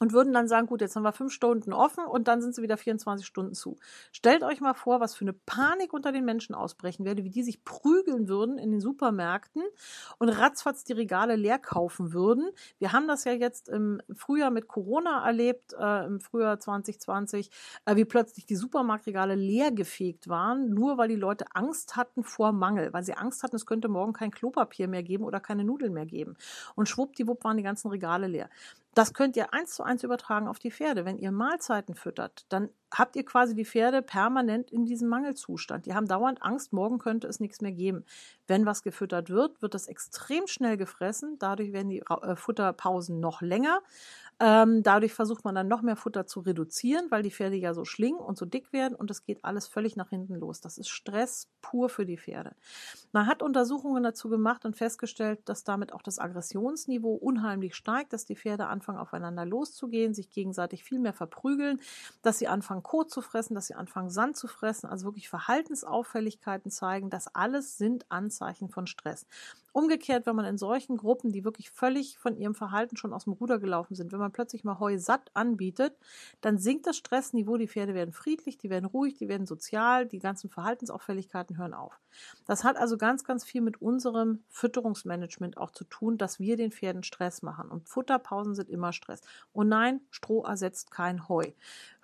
[0.00, 2.62] und würden dann sagen, gut, jetzt haben wir fünf Stunden offen und dann sind sie
[2.62, 3.76] wieder 24 Stunden zu.
[4.12, 7.42] Stellt euch mal vor, was für eine Panik unter den Menschen ausbrechen würde, wie die
[7.42, 9.62] sich prügeln würden in den Supermärkten
[10.18, 12.50] und ratzfatz die Regale leer kaufen würden.
[12.78, 17.50] Wir haben das ja jetzt im Frühjahr mit Corona erlebt, äh, im Frühjahr 2020,
[17.84, 22.52] äh, wie plötzlich die Supermarktregale leer gefegt waren, nur weil die Leute Angst hatten vor
[22.52, 25.92] Mangel, weil sie Angst hatten, es könnte morgen kein Klopapier mehr geben oder keine Nudeln
[25.92, 26.36] mehr geben.
[26.74, 28.48] Und schwuppdiwupp waren die ganzen Regale leer.
[28.94, 31.04] Das könnt ihr eins zu eins übertragen auf die Pferde.
[31.04, 35.86] Wenn ihr Mahlzeiten füttert, dann habt ihr quasi die Pferde permanent in diesem Mangelzustand.
[35.86, 38.04] Die haben dauernd Angst, morgen könnte es nichts mehr geben.
[38.46, 41.36] Wenn was gefüttert wird, wird das extrem schnell gefressen.
[41.38, 43.82] Dadurch werden die äh, Futterpausen noch länger.
[44.40, 47.84] Ähm, dadurch versucht man dann noch mehr Futter zu reduzieren, weil die Pferde ja so
[47.84, 50.60] schlingen und so dick werden und es geht alles völlig nach hinten los.
[50.60, 52.54] Das ist Stress pur für die Pferde.
[53.12, 58.26] Man hat Untersuchungen dazu gemacht und festgestellt, dass damit auch das Aggressionsniveau unheimlich steigt, dass
[58.26, 61.80] die Pferde anfangen aufeinander loszugehen, sich gegenseitig viel mehr verprügeln,
[62.22, 66.70] dass sie anfangen Kot zu fressen, dass sie anfangen Sand zu fressen, also wirklich Verhaltensauffälligkeiten
[66.70, 67.10] zeigen.
[67.10, 69.26] Das alles sind Anzeichen von Stress.
[69.72, 73.34] Umgekehrt, wenn man in solchen Gruppen, die wirklich völlig von ihrem Verhalten schon aus dem
[73.34, 75.96] Ruder gelaufen sind, wenn man plötzlich mal Heu satt anbietet,
[76.40, 80.18] dann sinkt das Stressniveau, die Pferde werden friedlich, die werden ruhig, die werden sozial, die
[80.18, 82.00] ganzen Verhaltensauffälligkeiten hören auf.
[82.46, 86.72] Das hat also ganz, ganz viel mit unserem Fütterungsmanagement auch zu tun, dass wir den
[86.72, 87.70] Pferden Stress machen.
[87.70, 89.20] Und Futterpausen sind immer Stress.
[89.52, 91.52] Und nein, Stroh ersetzt kein Heu.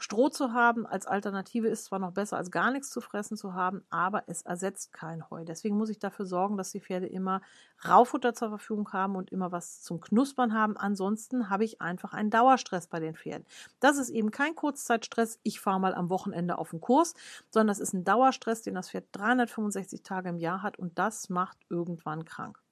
[0.05, 3.55] Stroh zu haben als Alternative ist zwar noch besser als gar nichts zu fressen zu
[3.55, 5.47] haben, aber es ersetzt kein Heu.
[5.47, 7.41] Deswegen muss ich dafür sorgen, dass die Pferde immer
[7.89, 10.77] Raufutter zur Verfügung haben und immer was zum Knuspern haben.
[10.77, 13.47] Ansonsten habe ich einfach einen Dauerstress bei den Pferden.
[13.81, 17.15] Das ist eben kein Kurzzeitstress, ich fahre mal am Wochenende auf den Kurs,
[17.49, 21.31] sondern das ist ein Dauerstress, den das Pferd 365 Tage im Jahr hat und das
[21.31, 22.64] macht irgendwann krank.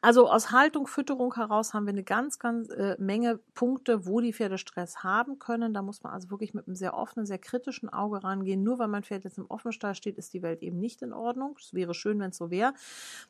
[0.00, 4.32] Also aus Haltung, Fütterung heraus haben wir eine ganz, ganz äh, Menge Punkte, wo die
[4.32, 5.74] Pferde Stress haben können.
[5.74, 8.62] Da muss man also wirklich mit einem sehr offenen, sehr kritischen Auge rangehen.
[8.62, 11.56] Nur weil mein Pferd jetzt im Offenstall steht, ist die Welt eben nicht in Ordnung.
[11.58, 12.74] Es wäre schön, wenn es so wäre.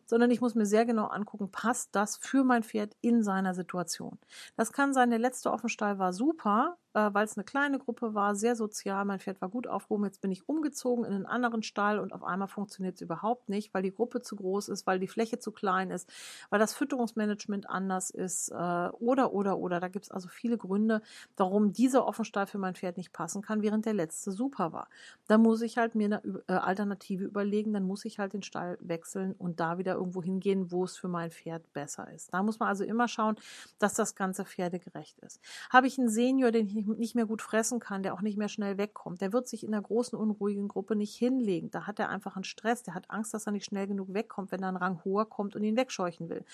[0.06, 4.18] Sondern ich muss mir sehr genau angucken, passt das für mein Pferd in seiner Situation.
[4.56, 8.34] Das kann sein, der letzte Offenstall war super, äh, weil es eine kleine Gruppe war,
[8.34, 10.04] sehr sozial, mein Pferd war gut aufgehoben.
[10.04, 13.72] Jetzt bin ich umgezogen in einen anderen Stall und auf einmal funktioniert es überhaupt nicht,
[13.74, 16.08] weil die Gruppe zu groß ist, weil die Fläche zu klein ist,
[16.50, 19.80] weil das Fütterungsmanagement anders ist äh, oder, oder, oder.
[19.80, 21.02] Da gibt es also viele Gründe,
[21.36, 24.88] warum dieser Offenstall für mein Pferd nicht passen kann, während der letzte super war.
[25.28, 28.78] Da muss ich halt mir eine äh, Alternative überlegen, dann muss ich halt den Stall
[28.80, 32.32] wechseln und da wieder irgendwo hingehen, wo es für mein Pferd besser ist.
[32.34, 33.36] Da muss man also immer schauen,
[33.78, 35.40] dass das Ganze pferdegerecht ist.
[35.70, 38.48] Habe ich einen Senior, den ich nicht mehr gut fressen kann, der auch nicht mehr
[38.48, 41.70] schnell wegkommt, der wird sich in der großen unruhigen Gruppe nicht hinlegen.
[41.70, 44.52] Da hat er einfach einen Stress, der hat Angst, dass er nicht schnell genug wegkommt,
[44.52, 46.44] wenn da ein Rang hoher kommt und ihn wegscheuchen will.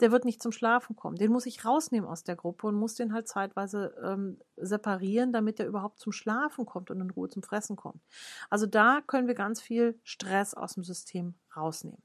[0.00, 1.16] Der wird nicht zum Schlafen kommen.
[1.16, 5.60] Den muss ich rausnehmen aus der Gruppe und muss den halt zeitweise ähm, separieren, damit
[5.60, 8.02] er überhaupt zum Schlafen kommt und in Ruhe zum Fressen kommt.
[8.50, 12.02] Also da können wir ganz viel Stress aus dem System rausnehmen.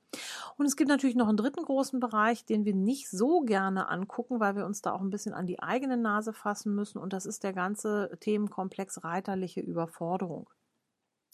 [0.57, 4.39] Und es gibt natürlich noch einen dritten großen Bereich, den wir nicht so gerne angucken,
[4.39, 6.99] weil wir uns da auch ein bisschen an die eigene Nase fassen müssen.
[6.99, 10.49] Und das ist der ganze Themenkomplex reiterliche Überforderung.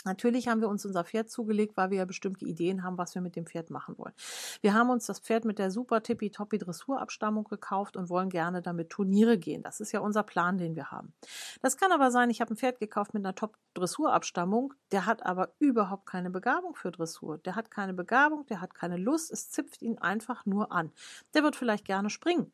[0.07, 3.21] Natürlich haben wir uns unser Pferd zugelegt, weil wir ja bestimmte Ideen haben, was wir
[3.21, 4.13] mit dem Pferd machen wollen.
[4.61, 8.89] Wir haben uns das Pferd mit der super tippitoppi Dressurabstammung gekauft und wollen gerne damit
[8.89, 9.63] Turniere gehen.
[9.63, 11.13] Das ist ja unser Plan, den wir haben.
[11.61, 15.53] Das kann aber sein, ich habe ein Pferd gekauft mit einer Top-Dressurabstammung, der hat aber
[15.59, 17.37] überhaupt keine Begabung für Dressur.
[17.39, 20.91] Der hat keine Begabung, der hat keine Lust, es zipft ihn einfach nur an.
[21.33, 22.53] Der wird vielleicht gerne springen.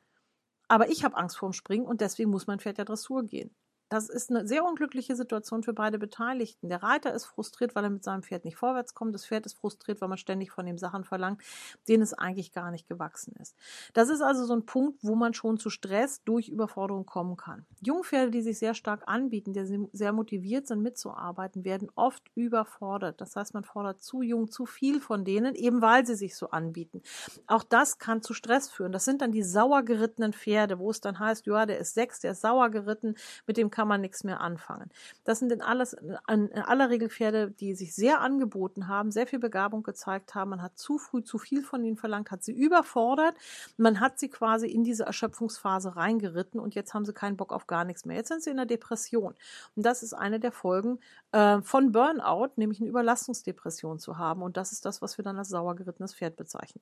[0.68, 3.56] Aber ich habe Angst vorm Springen und deswegen muss mein Pferd ja Dressur gehen.
[3.94, 6.68] Das ist eine sehr unglückliche Situation für beide Beteiligten.
[6.68, 9.14] Der Reiter ist frustriert, weil er mit seinem Pferd nicht vorwärts kommt.
[9.14, 11.44] Das Pferd ist frustriert, weil man ständig von ihm Sachen verlangt,
[11.88, 13.56] denen es eigentlich gar nicht gewachsen ist.
[13.94, 17.68] Das ist also so ein Punkt, wo man schon zu Stress durch Überforderung kommen kann.
[17.82, 23.22] Jungpferde, die sich sehr stark anbieten, die sehr motiviert sind mitzuarbeiten, werden oft überfordert.
[23.22, 26.50] Das heißt, man fordert zu jung zu viel von denen, eben weil sie sich so
[26.50, 27.04] anbieten.
[27.46, 28.92] Auch das kann zu Stress führen.
[28.92, 32.22] Das sind dann die sauer gerittenen Pferde, wo es dann heißt, ja, der ist sechs,
[32.22, 33.14] der ist sauer geritten,
[33.46, 34.90] mit dem kann kann man nichts mehr anfangen.
[35.26, 39.40] Das sind in, alles, in aller Regel Pferde, die sich sehr angeboten haben, sehr viel
[39.40, 40.52] Begabung gezeigt haben.
[40.52, 43.36] Man hat zu früh zu viel von ihnen verlangt, hat sie überfordert.
[43.76, 47.68] Man hat sie quasi in diese Erschöpfungsphase reingeritten und jetzt haben sie keinen Bock auf
[47.68, 48.16] gar nichts mehr.
[48.16, 49.36] Jetzt sind sie in der Depression.
[49.76, 51.00] Und das ist eine der Folgen
[51.34, 54.44] äh, von Burnout, nämlich eine Überlastungsdepression zu haben.
[54.44, 56.82] Und das ist das, was wir dann als sauer gerittenes Pferd bezeichnen.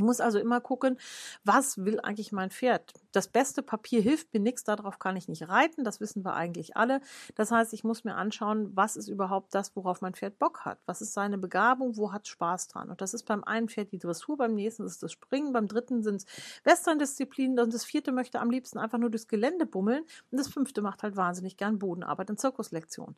[0.00, 0.98] Ich muss also immer gucken,
[1.44, 2.94] was will eigentlich mein Pferd?
[3.12, 6.74] Das beste Papier hilft mir nichts, darauf kann ich nicht reiten, das wissen wir eigentlich
[6.74, 7.02] alle.
[7.34, 10.78] Das heißt, ich muss mir anschauen, was ist überhaupt das, worauf mein Pferd Bock hat?
[10.86, 11.98] Was ist seine Begabung?
[11.98, 12.88] Wo hat Spaß dran?
[12.88, 16.02] Und das ist beim einen Pferd die Dressur, beim nächsten ist das Springen, beim dritten
[16.02, 16.26] sind es
[16.64, 20.80] Western-Disziplinen und das vierte möchte am liebsten einfach nur durchs Gelände bummeln und das fünfte
[20.80, 23.16] macht halt wahnsinnig gern Bodenarbeit und Zirkuslektionen.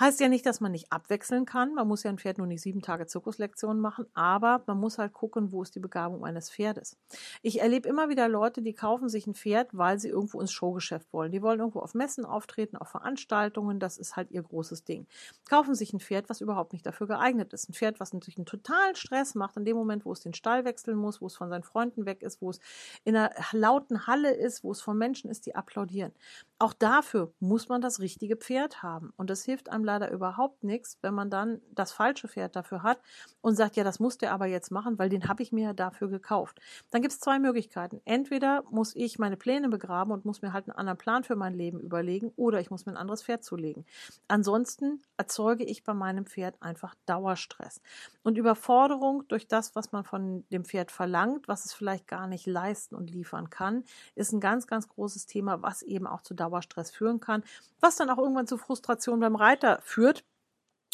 [0.00, 1.74] Heißt ja nicht, dass man nicht abwechseln kann.
[1.74, 5.12] Man muss ja ein Pferd nur nicht sieben Tage Zirkuslektionen machen, aber man muss halt
[5.12, 6.96] gucken, wo ist die Begabung eines Pferdes.
[7.42, 11.12] Ich erlebe immer wieder Leute, die kaufen sich ein Pferd, weil sie irgendwo ins Showgeschäft
[11.12, 11.32] wollen.
[11.32, 13.78] Die wollen irgendwo auf Messen auftreten, auf Veranstaltungen.
[13.78, 15.06] Das ist halt ihr großes Ding.
[15.48, 17.68] Kaufen sich ein Pferd, was überhaupt nicht dafür geeignet ist.
[17.68, 20.64] Ein Pferd, was natürlich einen totalen Stress macht in dem Moment, wo es den Stall
[20.64, 22.60] wechseln muss, wo es von seinen Freunden weg ist, wo es
[23.04, 26.12] in einer lauten Halle ist, wo es von Menschen ist, die applaudieren.
[26.58, 29.12] Auch dafür muss man das richtige Pferd haben.
[29.16, 33.00] Und das hilft einem leider überhaupt nichts, wenn man dann das falsche Pferd dafür hat
[33.40, 36.08] und sagt, ja, das muss der aber jetzt machen, weil den habe ich mir dafür
[36.14, 36.60] gekauft.
[36.90, 38.00] Dann gibt es zwei Möglichkeiten.
[38.04, 41.54] Entweder muss ich meine Pläne begraben und muss mir halt einen anderen Plan für mein
[41.54, 43.84] Leben überlegen oder ich muss mir ein anderes Pferd zulegen.
[44.28, 47.80] Ansonsten erzeuge ich bei meinem Pferd einfach Dauerstress.
[48.22, 52.46] Und Überforderung durch das, was man von dem Pferd verlangt, was es vielleicht gar nicht
[52.46, 56.90] leisten und liefern kann, ist ein ganz, ganz großes Thema, was eben auch zu Dauerstress
[56.90, 57.44] führen kann,
[57.80, 60.24] was dann auch irgendwann zu Frustration beim Reiter führt,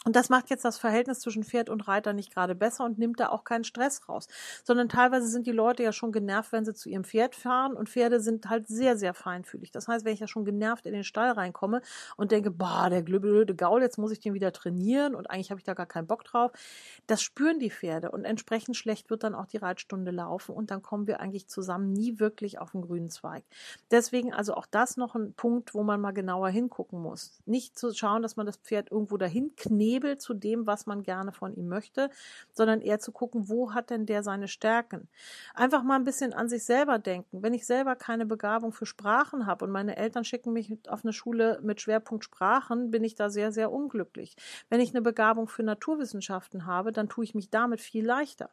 [0.07, 3.21] und das macht jetzt das Verhältnis zwischen Pferd und Reiter nicht gerade besser und nimmt
[3.21, 4.29] da auch keinen Stress raus.
[4.65, 7.91] Sondern teilweise sind die Leute ja schon genervt, wenn sie zu ihrem Pferd fahren und
[7.91, 9.73] Pferde sind halt sehr, sehr feinfühlig.
[9.73, 11.83] Das heißt, wenn ich ja schon genervt in den Stall reinkomme
[12.17, 15.61] und denke, boah, der blöde Gaul, jetzt muss ich den wieder trainieren und eigentlich habe
[15.61, 16.51] ich da gar keinen Bock drauf,
[17.07, 20.81] das spüren die Pferde und entsprechend schlecht wird dann auch die Reitstunde laufen und dann
[20.81, 23.45] kommen wir eigentlich zusammen nie wirklich auf den grünen Zweig.
[23.91, 27.43] Deswegen also auch das noch ein Punkt, wo man mal genauer hingucken muss.
[27.45, 31.03] Nicht zu schauen, dass man das Pferd irgendwo dahin knetet, Hebel zu dem, was man
[31.03, 32.11] gerne von ihm möchte,
[32.53, 35.09] sondern eher zu gucken, wo hat denn der seine Stärken.
[35.55, 37.43] Einfach mal ein bisschen an sich selber denken.
[37.43, 41.13] Wenn ich selber keine Begabung für Sprachen habe und meine Eltern schicken mich auf eine
[41.13, 44.37] Schule mit Schwerpunkt Sprachen, bin ich da sehr, sehr unglücklich.
[44.69, 48.51] Wenn ich eine Begabung für Naturwissenschaften habe, dann tue ich mich damit viel leichter.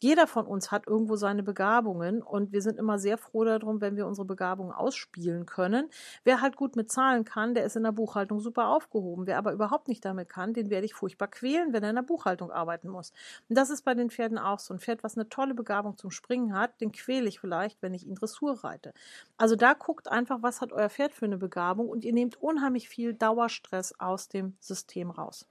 [0.00, 3.96] Jeder von uns hat irgendwo seine Begabungen und wir sind immer sehr froh darum, wenn
[3.96, 5.90] wir unsere Begabungen ausspielen können.
[6.24, 9.26] Wer halt gut mit Zahlen kann, der ist in der Buchhaltung super aufgehoben.
[9.26, 12.02] Wer aber überhaupt nicht damit kann, den werde ich furchtbar quälen, wenn er in der
[12.02, 13.12] Buchhaltung arbeiten muss.
[13.48, 14.74] Und das ist bei den Pferden auch so.
[14.74, 18.06] Ein Pferd, was eine tolle Begabung zum Springen hat, den quäle ich vielleicht, wenn ich
[18.06, 18.92] ihn Dressur reite.
[19.36, 22.88] Also da guckt einfach, was hat euer Pferd für eine Begabung und ihr nehmt unheimlich
[22.88, 25.46] viel Dauerstress aus dem System raus.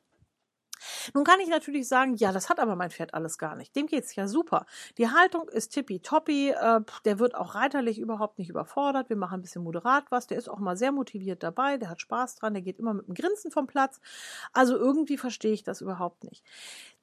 [1.13, 3.75] Nun kann ich natürlich sagen, ja, das hat aber mein Pferd alles gar nicht.
[3.75, 4.65] Dem geht's ja super.
[4.97, 9.09] Die Haltung ist tippitoppi, äh, der wird auch reiterlich überhaupt nicht überfordert.
[9.09, 10.27] Wir machen ein bisschen moderat was.
[10.27, 13.05] Der ist auch mal sehr motiviert dabei, der hat Spaß dran, der geht immer mit
[13.05, 13.99] einem Grinsen vom Platz.
[14.53, 16.43] Also irgendwie verstehe ich das überhaupt nicht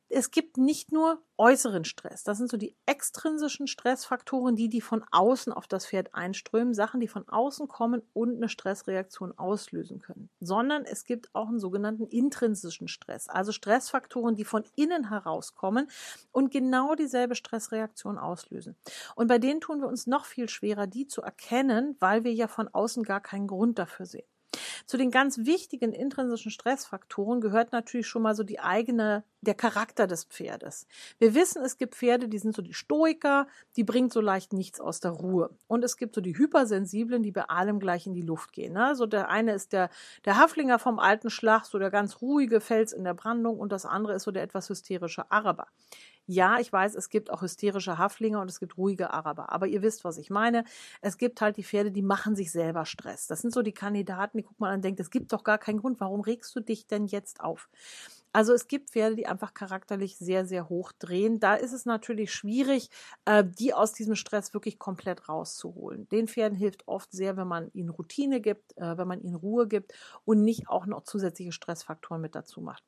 [0.08, 2.22] es gibt nicht nur äußeren Stress.
[2.22, 7.00] Das sind so die extrinsischen Stressfaktoren, die, die von außen auf das Pferd einströmen, Sachen,
[7.00, 10.30] die von außen kommen und eine Stressreaktion auslösen können.
[10.40, 15.88] Sondern es gibt auch einen sogenannten intrinsischen Stress, also Stressfaktoren, die von innen herauskommen
[16.32, 18.76] und genau dieselbe Stressreaktion auslösen.
[19.16, 22.48] Und bei denen tun wir uns noch viel schwerer, die zu erkennen, weil wir ja
[22.48, 24.26] von außen gar keinen Grund dafür sehen.
[24.86, 30.06] Zu den ganz wichtigen intrinsischen Stressfaktoren gehört natürlich schon mal so die eigene, der Charakter
[30.06, 30.86] des Pferdes.
[31.18, 34.80] Wir wissen, es gibt Pferde, die sind so die Stoiker, die bringt so leicht nichts
[34.80, 35.50] aus der Ruhe.
[35.66, 38.74] Und es gibt so die Hypersensiblen, die bei allem gleich in die Luft gehen.
[38.74, 38.94] Ne?
[38.94, 39.90] So der eine ist der,
[40.24, 43.86] der Haflinger vom alten Schlag, so der ganz ruhige Fels in der Brandung und das
[43.86, 45.66] andere ist so der etwas hysterische Araber.
[46.28, 49.52] Ja, ich weiß, es gibt auch hysterische Haflinge und es gibt ruhige Araber.
[49.52, 50.64] Aber ihr wisst, was ich meine.
[51.00, 53.28] Es gibt halt die Pferde, die machen sich selber Stress.
[53.28, 55.58] Das sind so die Kandidaten, die guckt man an und denkt, es gibt doch gar
[55.58, 56.00] keinen Grund.
[56.00, 57.68] Warum regst du dich denn jetzt auf?
[58.32, 61.38] Also es gibt Pferde, die einfach charakterlich sehr, sehr hoch drehen.
[61.40, 62.90] Da ist es natürlich schwierig,
[63.24, 66.08] äh, die aus diesem Stress wirklich komplett rauszuholen.
[66.08, 69.68] Den Pferden hilft oft sehr, wenn man ihnen Routine gibt, äh, wenn man ihnen Ruhe
[69.68, 72.82] gibt und nicht auch noch zusätzliche Stressfaktoren mit dazu macht.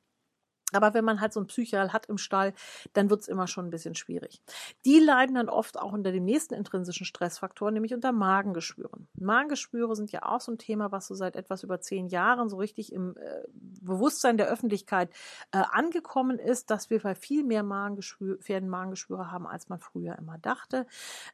[0.71, 2.53] Aber wenn man halt so ein Psychal hat im Stall,
[2.93, 4.41] dann wird's immer schon ein bisschen schwierig.
[4.85, 9.07] Die leiden dann oft auch unter dem nächsten intrinsischen Stressfaktor, nämlich unter Magengeschwüren.
[9.19, 12.57] Magengeschwüre sind ja auch so ein Thema, was so seit etwas über zehn Jahren so
[12.57, 13.43] richtig im äh,
[13.81, 15.09] Bewusstsein der Öffentlichkeit
[15.51, 20.17] äh, angekommen ist, dass wir bei viel mehr Magengeschwür Pferden Magengeschwüre haben, als man früher
[20.17, 20.85] immer dachte.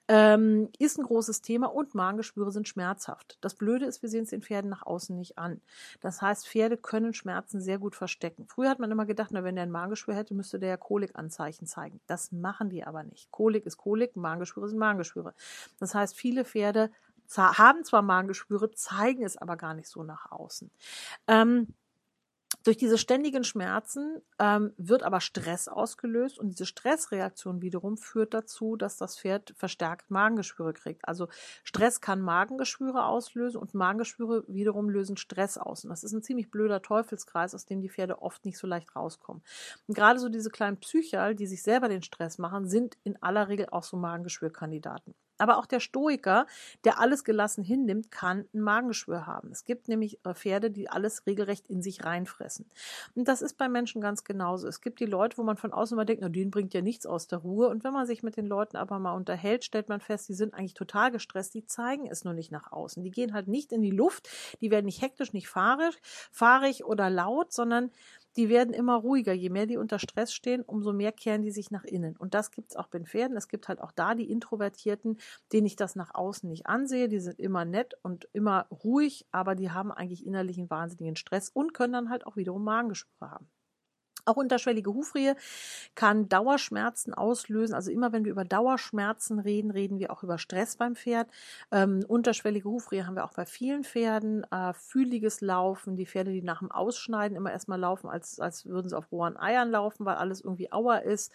[0.07, 3.37] Ähm, ist ein großes Thema und Magengeschwüre sind schmerzhaft.
[3.41, 5.61] Das Blöde ist, wir sehen es den Pferden nach außen nicht an.
[6.01, 8.45] Das heißt, Pferde können Schmerzen sehr gut verstecken.
[8.47, 10.77] Früher hat man immer gedacht, gedacht, na, wenn der ein Magengeschwür hätte, müsste der ja
[10.77, 11.99] Kolikanzeichen zeigen.
[12.07, 13.31] Das machen die aber nicht.
[13.31, 15.33] Kolik ist Kolik, Magengeschwüre sind Magengeschwüre.
[15.79, 16.91] Das heißt, viele Pferde
[17.35, 20.69] haben zwar Magengeschwüre, zeigen es aber gar nicht so nach außen.
[21.27, 21.73] Ähm,
[22.65, 28.75] durch diese ständigen Schmerzen ähm, wird aber Stress ausgelöst und diese Stressreaktion wiederum führt dazu,
[28.75, 31.07] dass das Pferd verstärkt Magengeschwüre kriegt.
[31.07, 31.27] Also
[31.63, 35.83] Stress kann Magengeschwüre auslösen und Magengeschwüre wiederum lösen Stress aus.
[35.83, 38.95] Und das ist ein ziemlich blöder Teufelskreis, aus dem die Pferde oft nicht so leicht
[38.95, 39.43] rauskommen.
[39.87, 43.47] Und gerade so diese kleinen Psychal, die sich selber den Stress machen, sind in aller
[43.47, 45.13] Regel auch so Magengeschwürkandidaten.
[45.37, 46.47] Aber auch der Stoiker,
[46.83, 49.51] der alles gelassen hinnimmt, kann ein Magengeschwür haben.
[49.51, 52.65] Es gibt nämlich äh, Pferde, die alles regelrecht in sich reinfressen.
[53.15, 54.67] Und das ist bei Menschen ganz genauso.
[54.67, 57.05] Es gibt die Leute, wo man von außen immer denkt, na, denen bringt ja nichts
[57.05, 57.67] aus der Ruhe.
[57.69, 60.53] Und wenn man sich mit den Leuten aber mal unterhält, stellt man fest, die sind
[60.53, 63.03] eigentlich total gestresst, die zeigen es nur nicht nach außen.
[63.03, 64.29] Die gehen halt nicht in die Luft,
[64.61, 65.95] die werden nicht hektisch, nicht fahrig,
[66.31, 67.91] fahrig oder laut, sondern
[68.37, 69.33] die werden immer ruhiger.
[69.33, 72.15] Je mehr die unter Stress stehen, umso mehr kehren die sich nach innen.
[72.17, 73.37] Und das gibt es auch bei den Pferden.
[73.37, 75.17] Es gibt halt auch da die Introvertierten,
[75.53, 77.07] denen ich das nach außen nicht ansehe.
[77.09, 81.49] Die sind immer nett und immer ruhig, aber die haben eigentlich innerlich einen wahnsinnigen Stress
[81.49, 83.49] und können dann halt auch wiederum Magengeschwüre haben.
[84.25, 85.35] Auch unterschwellige Hufrehe
[85.95, 87.73] kann Dauerschmerzen auslösen.
[87.73, 91.29] Also immer wenn wir über Dauerschmerzen reden, reden wir auch über Stress beim Pferd.
[91.71, 94.43] Ähm, unterschwellige Hufrehe haben wir auch bei vielen Pferden.
[94.51, 98.89] Äh, fühliges Laufen, die Pferde, die nach dem Ausschneiden immer erstmal laufen, als, als würden
[98.89, 101.31] sie auf rohen Eiern laufen, weil alles irgendwie Auer ist.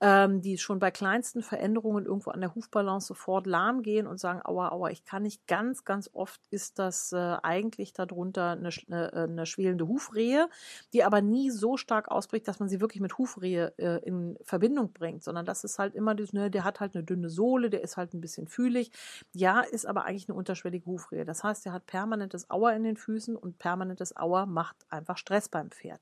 [0.00, 4.40] Ähm, die schon bei kleinsten Veränderungen irgendwo an der Hufbalance sofort lahm gehen und sagen,
[4.44, 5.46] aua, aua, ich kann nicht.
[5.46, 10.48] Ganz, ganz oft ist das äh, eigentlich darunter eine, eine, äh, eine schwelende Hufrehe,
[10.92, 14.38] die aber nie so stark aus ausbricht, dass man sie wirklich mit Hufrehe äh, in
[14.42, 17.68] Verbindung bringt, sondern das ist halt immer das, ne, der hat halt eine dünne Sohle,
[17.68, 18.90] der ist halt ein bisschen fühlig.
[19.32, 21.24] Ja, ist aber eigentlich eine unterschwellige Hufrehe.
[21.24, 25.48] Das heißt, der hat permanentes Auer in den Füßen und permanentes Auer macht einfach Stress
[25.48, 26.00] beim Pferd.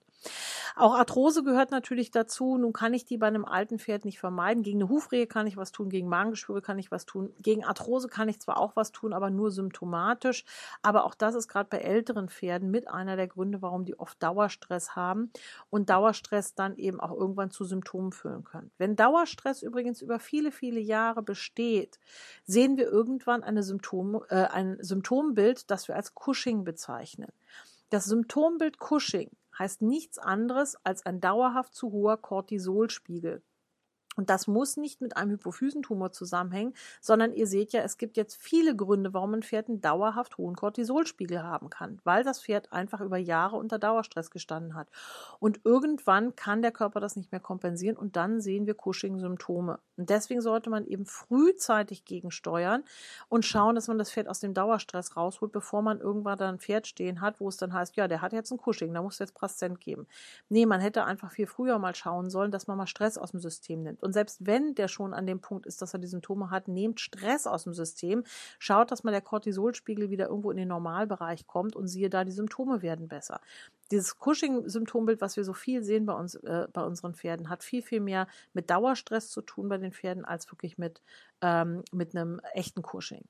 [0.76, 2.56] Auch Arthrose gehört natürlich dazu.
[2.56, 4.62] Nun kann ich die bei einem alten Pferd nicht vermeiden.
[4.62, 7.32] Gegen eine Hufrehe kann ich was tun, gegen Magengeschwüre kann ich was tun.
[7.40, 10.44] Gegen Arthrose kann ich zwar auch was tun, aber nur symptomatisch.
[10.82, 14.22] Aber auch das ist gerade bei älteren Pferden mit einer der Gründe, warum die oft
[14.22, 15.30] Dauerstress haben
[15.70, 18.70] und Dauerstress dann eben auch irgendwann zu Symptomen führen können.
[18.78, 21.98] Wenn Dauerstress übrigens über viele, viele Jahre besteht,
[22.44, 27.30] sehen wir irgendwann eine Symptom, äh, ein Symptombild, das wir als Cushing bezeichnen.
[27.90, 33.42] Das Symptombild Cushing heißt nichts anderes als ein dauerhaft zu hoher Cortisolspiegel.
[34.16, 38.36] Und das muss nicht mit einem Hypophysentumor zusammenhängen, sondern ihr seht ja, es gibt jetzt
[38.36, 43.00] viele Gründe, warum ein Pferd einen dauerhaft hohen Cortisolspiegel haben kann, weil das Pferd einfach
[43.00, 44.88] über Jahre unter Dauerstress gestanden hat.
[45.38, 49.78] Und irgendwann kann der Körper das nicht mehr kompensieren und dann sehen wir Cushing-Symptome.
[49.96, 52.84] Und deswegen sollte man eben frühzeitig gegensteuern
[53.28, 56.58] und schauen, dass man das Pferd aus dem Dauerstress rausholt, bevor man irgendwann da ein
[56.58, 59.18] Pferd stehen hat, wo es dann heißt, ja, der hat jetzt ein Cushing, da muss
[59.18, 60.06] jetzt Prastent geben.
[60.48, 63.40] Nee, man hätte einfach viel früher mal schauen sollen, dass man mal Stress aus dem
[63.40, 64.01] System nimmt.
[64.03, 67.00] Und selbst wenn der schon an dem Punkt ist, dass er die Symptome hat, nehmt
[67.00, 68.24] Stress aus dem System,
[68.59, 72.32] schaut, dass mal der Cortisolspiegel wieder irgendwo in den Normalbereich kommt und siehe da, die
[72.32, 73.40] Symptome werden besser
[73.92, 77.82] dieses Cushing-Symptombild, was wir so viel sehen bei uns, äh, bei unseren Pferden, hat viel,
[77.82, 81.03] viel mehr mit Dauerstress zu tun bei den Pferden als wirklich mit,
[81.42, 83.24] ähm, mit einem echten Cushing.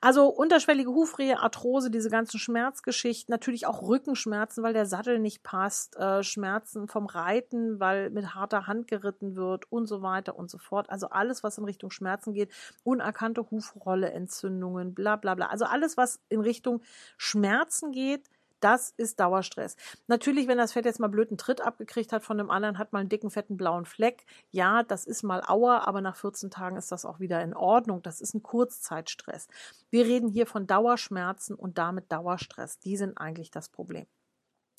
[0.00, 5.96] Also unterschwellige Hufrehe, Arthrose, diese ganzen Schmerzgeschichten, natürlich auch Rückenschmerzen, weil der Sattel nicht passt,
[5.96, 10.58] äh, Schmerzen vom Reiten, weil mit harter Hand geritten wird und so weiter und so
[10.58, 10.90] fort.
[10.90, 12.52] Also alles, was in Richtung Schmerzen geht,
[12.84, 15.46] unerkannte Hufrolle-Entzündungen, bla bla bla.
[15.46, 16.82] Also alles, was in Richtung
[17.16, 18.28] Schmerzen geht,
[18.62, 19.76] das ist Dauerstress.
[20.06, 23.00] Natürlich, wenn das Pferd jetzt mal blöden Tritt abgekriegt hat von dem anderen, hat mal
[23.00, 24.24] einen dicken, fetten blauen Fleck.
[24.50, 28.02] Ja, das ist mal Auer, aber nach 14 Tagen ist das auch wieder in Ordnung.
[28.02, 29.48] Das ist ein Kurzzeitstress.
[29.90, 32.78] Wir reden hier von Dauerschmerzen und damit Dauerstress.
[32.78, 34.06] Die sind eigentlich das Problem.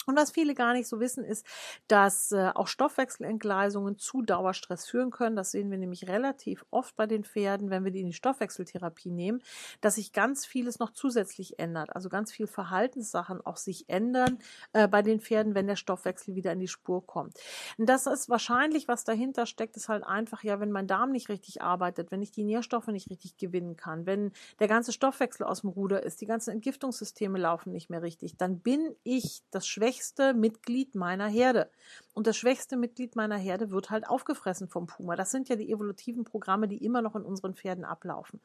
[0.06, 1.46] Und was viele gar nicht so wissen, ist,
[1.88, 5.36] dass äh, auch Stoffwechselentgleisungen zu Dauerstress führen können.
[5.36, 9.12] Das sehen wir nämlich relativ oft bei den Pferden, wenn wir die in die Stoffwechseltherapie
[9.12, 9.42] nehmen,
[9.82, 11.96] dass sich ganz vieles noch zusätzlich ändert.
[11.96, 14.40] Also ganz viel Verhaltenssachen auch sich ändern
[14.74, 17.38] äh, bei den Pferden, wenn der Stoffwechsel wieder in die Spur kommt.
[17.78, 21.30] Und das ist wahrscheinlich, was dahinter steckt, ist halt einfach, ja, wenn mein Darm nicht
[21.30, 25.62] richtig arbeitet, wenn ich die Nährstoffe nicht richtig gewinnen kann, wenn der ganze Stoffwechsel aus
[25.62, 29.93] dem Ruder ist, die ganzen Entgiftungssysteme laufen nicht mehr richtig, dann bin ich das Schwächste
[29.94, 31.70] schwächste Mitglied meiner Herde.
[32.14, 35.16] Und das schwächste Mitglied meiner Herde wird halt aufgefressen vom Puma.
[35.16, 38.40] Das sind ja die evolutiven Programme, die immer noch in unseren Pferden ablaufen.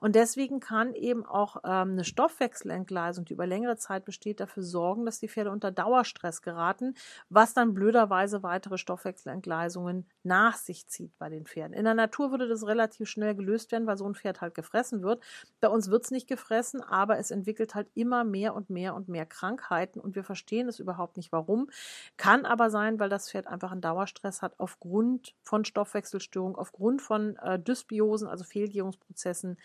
[0.00, 5.06] Und deswegen kann eben auch ähm, eine Stoffwechselentgleisung, die über längere Zeit besteht, dafür sorgen,
[5.06, 6.94] dass die Pferde unter Dauerstress geraten,
[7.28, 11.74] was dann blöderweise weitere Stoffwechselentgleisungen nach sich zieht bei den Pferden.
[11.74, 15.02] In der Natur würde das relativ schnell gelöst werden, weil so ein Pferd halt gefressen
[15.02, 15.22] wird.
[15.60, 19.08] Bei uns wird es nicht gefressen, aber es entwickelt halt immer mehr und mehr und
[19.08, 21.70] mehr Krankheiten und wir verstehen es überhaupt nicht, warum.
[22.16, 27.36] Kann aber sein, weil das Pferd einfach einen Dauerstress hat aufgrund von Stoffwechselstörungen, aufgrund von
[27.36, 29.58] äh, Dysbiosen, also Fehlgärungsprozessen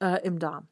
[0.00, 0.68] äh, im Darm.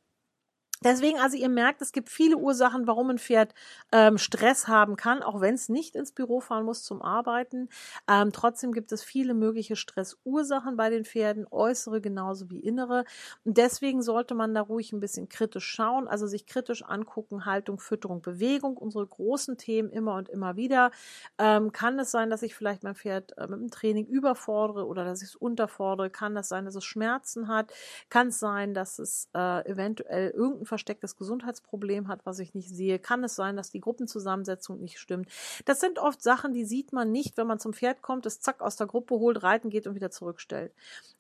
[0.85, 3.55] Deswegen, also ihr merkt, es gibt viele Ursachen, warum ein Pferd
[3.93, 7.69] ähm, Stress haben kann, auch wenn es nicht ins Büro fahren muss zum Arbeiten.
[8.09, 13.05] Ähm, trotzdem gibt es viele mögliche Stressursachen bei den Pferden, äußere genauso wie innere.
[13.45, 17.79] Und deswegen sollte man da ruhig ein bisschen kritisch schauen, also sich kritisch angucken, Haltung,
[17.79, 20.91] Fütterung, Bewegung, unsere großen Themen immer und immer wieder.
[21.39, 25.05] Ähm, kann es sein, dass ich vielleicht mein Pferd äh, mit dem Training überfordere oder
[25.05, 26.11] dass ich es unterfordere?
[26.11, 27.73] Kann das sein, dass es Schmerzen hat?
[28.09, 32.99] Kann es sein, dass es äh, eventuell irgendein verstecktes Gesundheitsproblem hat, was ich nicht sehe?
[32.99, 35.29] Kann es sein, dass die Gruppenzusammensetzung nicht stimmt?
[35.67, 38.63] Das sind oft Sachen, die sieht man nicht, wenn man zum Pferd kommt, es zack
[38.63, 40.73] aus der Gruppe holt, reiten geht und wieder zurückstellt.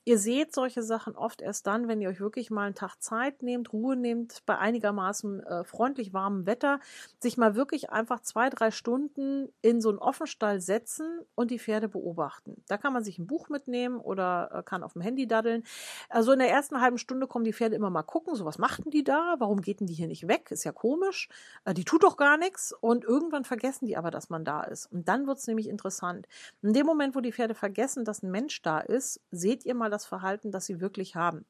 [0.05, 3.43] Ihr seht solche Sachen oft erst dann, wenn ihr euch wirklich mal einen Tag Zeit
[3.43, 6.81] nehmt, Ruhe nehmt, bei einigermaßen äh, freundlich warmem Wetter,
[7.21, 11.89] sich mal wirklich einfach zwei, drei Stunden in so einen Offenstall setzen und die Pferde
[11.89, 12.65] beobachten.
[12.67, 15.63] Da kann man sich ein Buch mitnehmen oder äh, kann auf dem Handy daddeln.
[16.09, 18.91] Also in der ersten halben Stunde kommen die Pferde immer mal gucken, so was machten
[18.91, 20.51] die da, warum geht denn die hier nicht weg?
[20.51, 21.29] Ist ja komisch.
[21.65, 22.73] Äh, die tut doch gar nichts.
[22.81, 24.87] Und irgendwann vergessen die aber, dass man da ist.
[24.91, 26.27] Und dann wird es nämlich interessant.
[26.61, 29.92] In dem Moment, wo die Pferde vergessen, dass ein Mensch da ist, seht ihr mal
[29.93, 31.47] das Verhalten, das sie wirklich haben.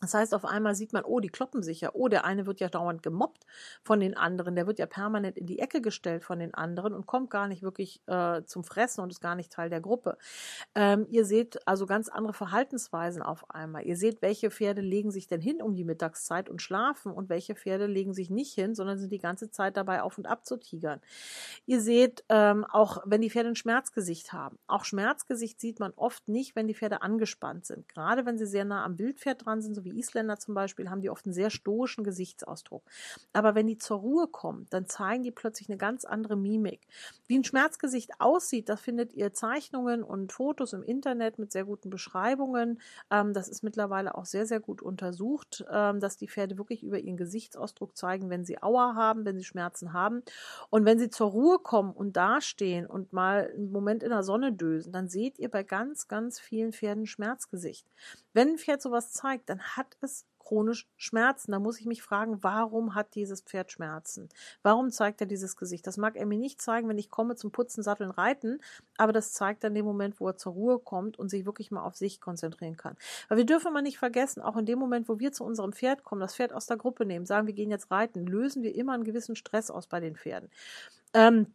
[0.00, 1.90] Das heißt, auf einmal sieht man, oh, die kloppen sich ja.
[1.92, 3.44] Oh, der eine wird ja dauernd gemobbt
[3.82, 4.56] von den anderen.
[4.56, 7.62] Der wird ja permanent in die Ecke gestellt von den anderen und kommt gar nicht
[7.62, 10.16] wirklich äh, zum Fressen und ist gar nicht Teil der Gruppe.
[10.74, 13.84] Ähm, ihr seht also ganz andere Verhaltensweisen auf einmal.
[13.84, 17.54] Ihr seht, welche Pferde legen sich denn hin um die Mittagszeit und schlafen und welche
[17.54, 20.56] Pferde legen sich nicht hin, sondern sind die ganze Zeit dabei auf und ab zu
[20.56, 21.00] tigern.
[21.66, 24.58] Ihr seht ähm, auch, wenn die Pferde ein Schmerzgesicht haben.
[24.66, 27.86] Auch Schmerzgesicht sieht man oft nicht, wenn die Pferde angespannt sind.
[27.88, 30.90] Gerade wenn sie sehr nah am Wildpferd dran sind, so wie die Isländer zum Beispiel,
[30.90, 32.82] haben die oft einen sehr stoischen Gesichtsausdruck.
[33.32, 36.86] Aber wenn die zur Ruhe kommen, dann zeigen die plötzlich eine ganz andere Mimik.
[37.26, 41.90] Wie ein Schmerzgesicht aussieht, da findet ihr Zeichnungen und Fotos im Internet mit sehr guten
[41.90, 42.80] Beschreibungen.
[43.10, 46.98] Ähm, das ist mittlerweile auch sehr, sehr gut untersucht, ähm, dass die Pferde wirklich über
[46.98, 50.22] ihren Gesichtsausdruck zeigen, wenn sie Aua haben, wenn sie Schmerzen haben.
[50.70, 54.52] Und wenn sie zur Ruhe kommen und dastehen und mal einen Moment in der Sonne
[54.52, 57.86] dösen, dann seht ihr bei ganz, ganz vielen Pferden Schmerzgesicht.
[58.32, 61.52] Wenn ein Pferd sowas zeigt, dann hat es chronisch Schmerzen.
[61.52, 64.28] Da muss ich mich fragen, warum hat dieses Pferd Schmerzen?
[64.62, 65.86] Warum zeigt er dieses Gesicht?
[65.86, 68.60] Das mag er mir nicht zeigen, wenn ich komme zum Putzen, Satteln, Reiten,
[68.96, 71.84] aber das zeigt dann den Moment, wo er zur Ruhe kommt und sich wirklich mal
[71.84, 72.96] auf sich konzentrieren kann.
[73.28, 76.02] Weil wir dürfen mal nicht vergessen, auch in dem Moment, wo wir zu unserem Pferd
[76.02, 78.94] kommen, das Pferd aus der Gruppe nehmen, sagen, wir gehen jetzt reiten, lösen wir immer
[78.94, 80.50] einen gewissen Stress aus bei den Pferden.
[81.14, 81.54] Ähm,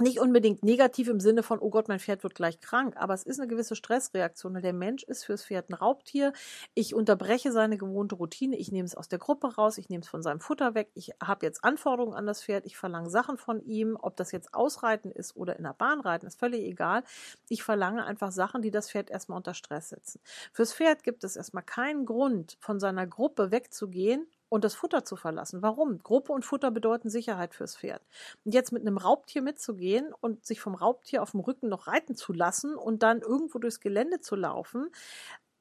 [0.00, 3.22] nicht unbedingt negativ im Sinne von, oh Gott, mein Pferd wird gleich krank, aber es
[3.22, 4.60] ist eine gewisse Stressreaktion.
[4.60, 6.32] Der Mensch ist fürs Pferd ein Raubtier.
[6.74, 8.56] Ich unterbreche seine gewohnte Routine.
[8.56, 9.78] Ich nehme es aus der Gruppe raus.
[9.78, 10.90] Ich nehme es von seinem Futter weg.
[10.94, 12.66] Ich habe jetzt Anforderungen an das Pferd.
[12.66, 13.96] Ich verlange Sachen von ihm.
[14.00, 17.04] Ob das jetzt Ausreiten ist oder in der Bahn reiten, ist völlig egal.
[17.48, 20.20] Ich verlange einfach Sachen, die das Pferd erstmal unter Stress setzen.
[20.52, 25.16] Fürs Pferd gibt es erstmal keinen Grund, von seiner Gruppe wegzugehen und das Futter zu
[25.16, 25.62] verlassen.
[25.62, 26.02] Warum?
[26.02, 28.02] Gruppe und Futter bedeuten Sicherheit fürs Pferd.
[28.44, 32.14] Und jetzt mit einem Raubtier mitzugehen und sich vom Raubtier auf dem Rücken noch reiten
[32.14, 34.90] zu lassen und dann irgendwo durchs Gelände zu laufen,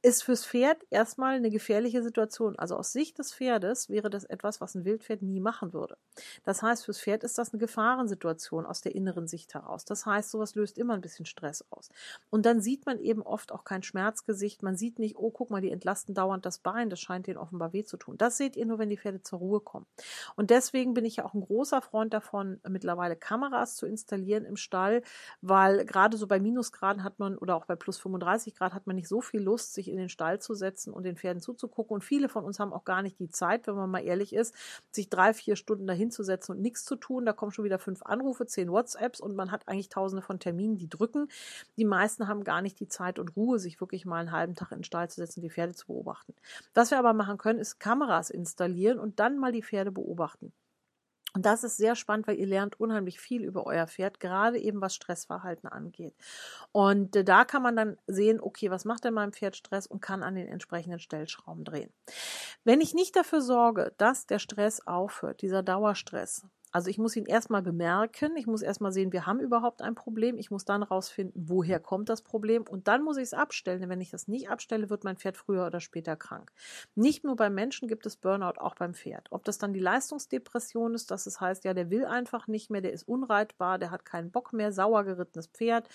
[0.02, 2.58] ist fürs Pferd erstmal eine gefährliche Situation.
[2.58, 5.98] Also aus Sicht des Pferdes wäre das etwas, was ein Wildpferd nie machen würde.
[6.44, 9.84] Das heißt, fürs Pferd ist das eine Gefahrensituation aus der inneren Sicht heraus.
[9.84, 11.90] Das heißt, sowas löst immer ein bisschen Stress aus.
[12.30, 14.64] Und dann sieht man eben oft auch kein Schmerzgesicht.
[14.64, 16.90] Man sieht nicht, oh, guck mal, die entlasten dauernd das Bein.
[16.90, 18.18] Das scheint denen offenbar weh zu tun.
[18.18, 19.86] Das seht ihr nur, wenn die Pferde zur Ruhe kommen.
[20.38, 24.56] Und deswegen bin ich ja auch ein großer Freund davon, mittlerweile Kameras zu installieren im
[24.56, 25.02] Stall,
[25.42, 28.96] weil gerade so bei Minusgraden hat man oder auch bei plus 35 Grad hat man
[28.96, 31.96] nicht so viel Lust, sich in den Stall zu setzen und den Pferden zuzugucken.
[31.96, 34.56] Und viele von uns haben auch gar nicht die Zeit, wenn man mal ehrlich ist,
[34.92, 37.26] sich drei, vier Stunden dahin zu setzen und nichts zu tun.
[37.26, 40.78] Da kommen schon wieder fünf Anrufe, zehn WhatsApps und man hat eigentlich tausende von Terminen,
[40.78, 41.28] die drücken.
[41.78, 44.72] Die meisten haben gar nicht die Zeit und Ruhe, sich wirklich mal einen halben Tag
[44.72, 46.34] in den Stall zu setzen die Pferde zu beobachten.
[46.74, 50.54] Was wir aber machen können, ist Kameras installieren und dann mal die Pferde beobachten.
[51.34, 54.82] Und das ist sehr spannend, weil ihr lernt unheimlich viel über euer Pferd, gerade eben
[54.82, 56.16] was Stressverhalten angeht.
[56.72, 60.02] Und äh, da kann man dann sehen, okay, was macht denn mein Pferd Stress und
[60.02, 61.92] kann an den entsprechenden Stellschrauben drehen.
[62.64, 67.26] Wenn ich nicht dafür sorge, dass der Stress aufhört, dieser Dauerstress, Also ich muss ihn
[67.26, 71.50] erstmal bemerken, ich muss erstmal sehen, wir haben überhaupt ein Problem, ich muss dann rausfinden,
[71.50, 73.82] woher kommt das Problem und dann muss ich es abstellen.
[73.82, 76.52] Denn wenn ich das nicht abstelle, wird mein Pferd früher oder später krank.
[76.94, 79.28] Nicht nur beim Menschen gibt es Burnout, auch beim Pferd.
[79.32, 82.82] Ob das dann die Leistungsdepression ist, dass es heißt, ja, der will einfach nicht mehr,
[82.82, 85.90] der ist unreitbar, der hat keinen Bock mehr, sauer gerittenes Pferd.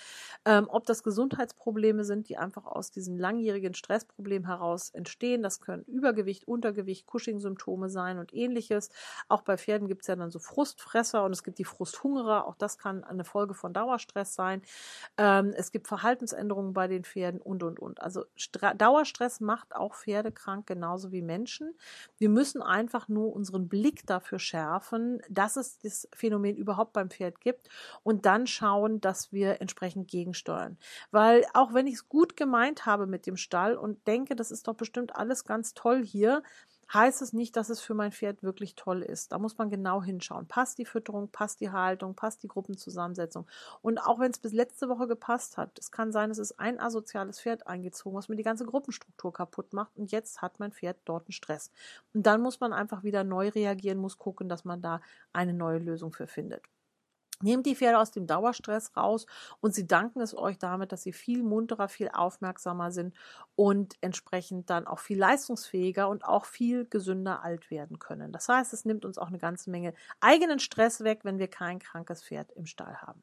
[0.45, 5.43] Ähm, ob das Gesundheitsprobleme sind, die einfach aus diesem langjährigen Stressproblem heraus entstehen.
[5.43, 8.91] Das können Übergewicht, Untergewicht, Cushing-Symptome sein und ähnliches.
[9.29, 12.47] Auch bei Pferden gibt es ja dann so Frust Frustfresser und es gibt die Frusthungerer.
[12.47, 14.63] Auch das kann eine Folge von Dauerstress sein.
[15.19, 18.01] Ähm, es gibt Verhaltensänderungen bei den Pferden und, und, und.
[18.01, 21.75] Also Stra Dauerstress macht auch Pferde krank, genauso wie Menschen.
[22.17, 27.43] Wir müssen einfach nur unseren Blick dafür schärfen, dass es das Phänomen überhaupt beim Pferd
[27.43, 27.69] gibt
[28.03, 30.79] und dann schauen, dass wir entsprechend gegensteuern.
[31.11, 34.67] Weil auch wenn ich es gut gemeint habe mit dem Stall und denke, das ist
[34.67, 36.43] doch bestimmt alles ganz toll hier,
[36.95, 39.33] heißt es nicht, dass es für mein Pferd wirklich toll ist.
[39.33, 40.47] Da muss man genau hinschauen.
[40.47, 43.47] Passt die Fütterung, passt die Haltung, passt die Gruppenzusammensetzung.
[43.83, 46.81] Und auch wenn es bis letzte Woche gepasst hat, es kann sein, es ist ein
[46.81, 50.97] asoziales Pferd eingezogen, was mir die ganze Gruppenstruktur kaputt macht und jetzt hat mein Pferd
[51.05, 51.71] dort einen Stress.
[52.15, 55.01] Und dann muss man einfach wieder neu reagieren, muss gucken, dass man da
[55.33, 56.63] eine neue Lösung für findet.
[57.43, 59.27] Nehmt die Pferde aus dem Dauerstress raus
[59.61, 63.15] und sie danken es euch damit, dass sie viel munterer, viel aufmerksamer sind
[63.57, 68.33] und entsprechend dann auch viel leistungsfähiger und auch viel gesünder alt werden können.
[68.33, 71.79] Das heißt, es nimmt uns auch eine ganze Menge eigenen Stress weg, wenn wir kein
[71.81, 73.23] krankes Pferd im Stall haben.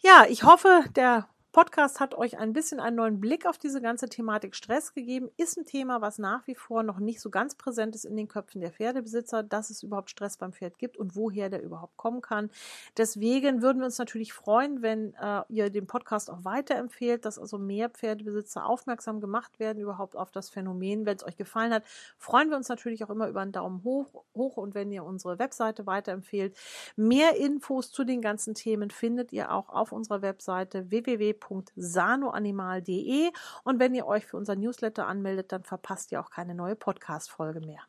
[0.00, 4.10] Ja, ich hoffe, der Podcast hat euch ein bisschen einen neuen Blick auf diese ganze
[4.10, 5.30] Thematik Stress gegeben.
[5.38, 8.28] Ist ein Thema, was nach wie vor noch nicht so ganz präsent ist in den
[8.28, 12.20] Köpfen der Pferdebesitzer, dass es überhaupt Stress beim Pferd gibt und woher der überhaupt kommen
[12.20, 12.50] kann.
[12.98, 17.56] Deswegen würden wir uns natürlich freuen, wenn äh, ihr den Podcast auch weiterempfehlt, dass also
[17.56, 21.06] mehr Pferdebesitzer aufmerksam gemacht werden überhaupt auf das Phänomen.
[21.06, 21.84] Wenn es euch gefallen hat,
[22.18, 25.38] freuen wir uns natürlich auch immer über einen Daumen hoch, hoch und wenn ihr unsere
[25.38, 26.54] Webseite weiterempfehlt.
[26.96, 33.30] Mehr Infos zu den ganzen Themen findet ihr auch auf unserer Webseite www www.sanoanimal.de
[33.64, 37.60] und wenn ihr euch für unser Newsletter anmeldet, dann verpasst ihr auch keine neue Podcast-Folge
[37.60, 37.82] mehr.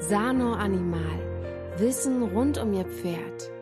[0.00, 1.74] Sano Animal.
[1.78, 3.55] Wissen rund um Ihr Pferd.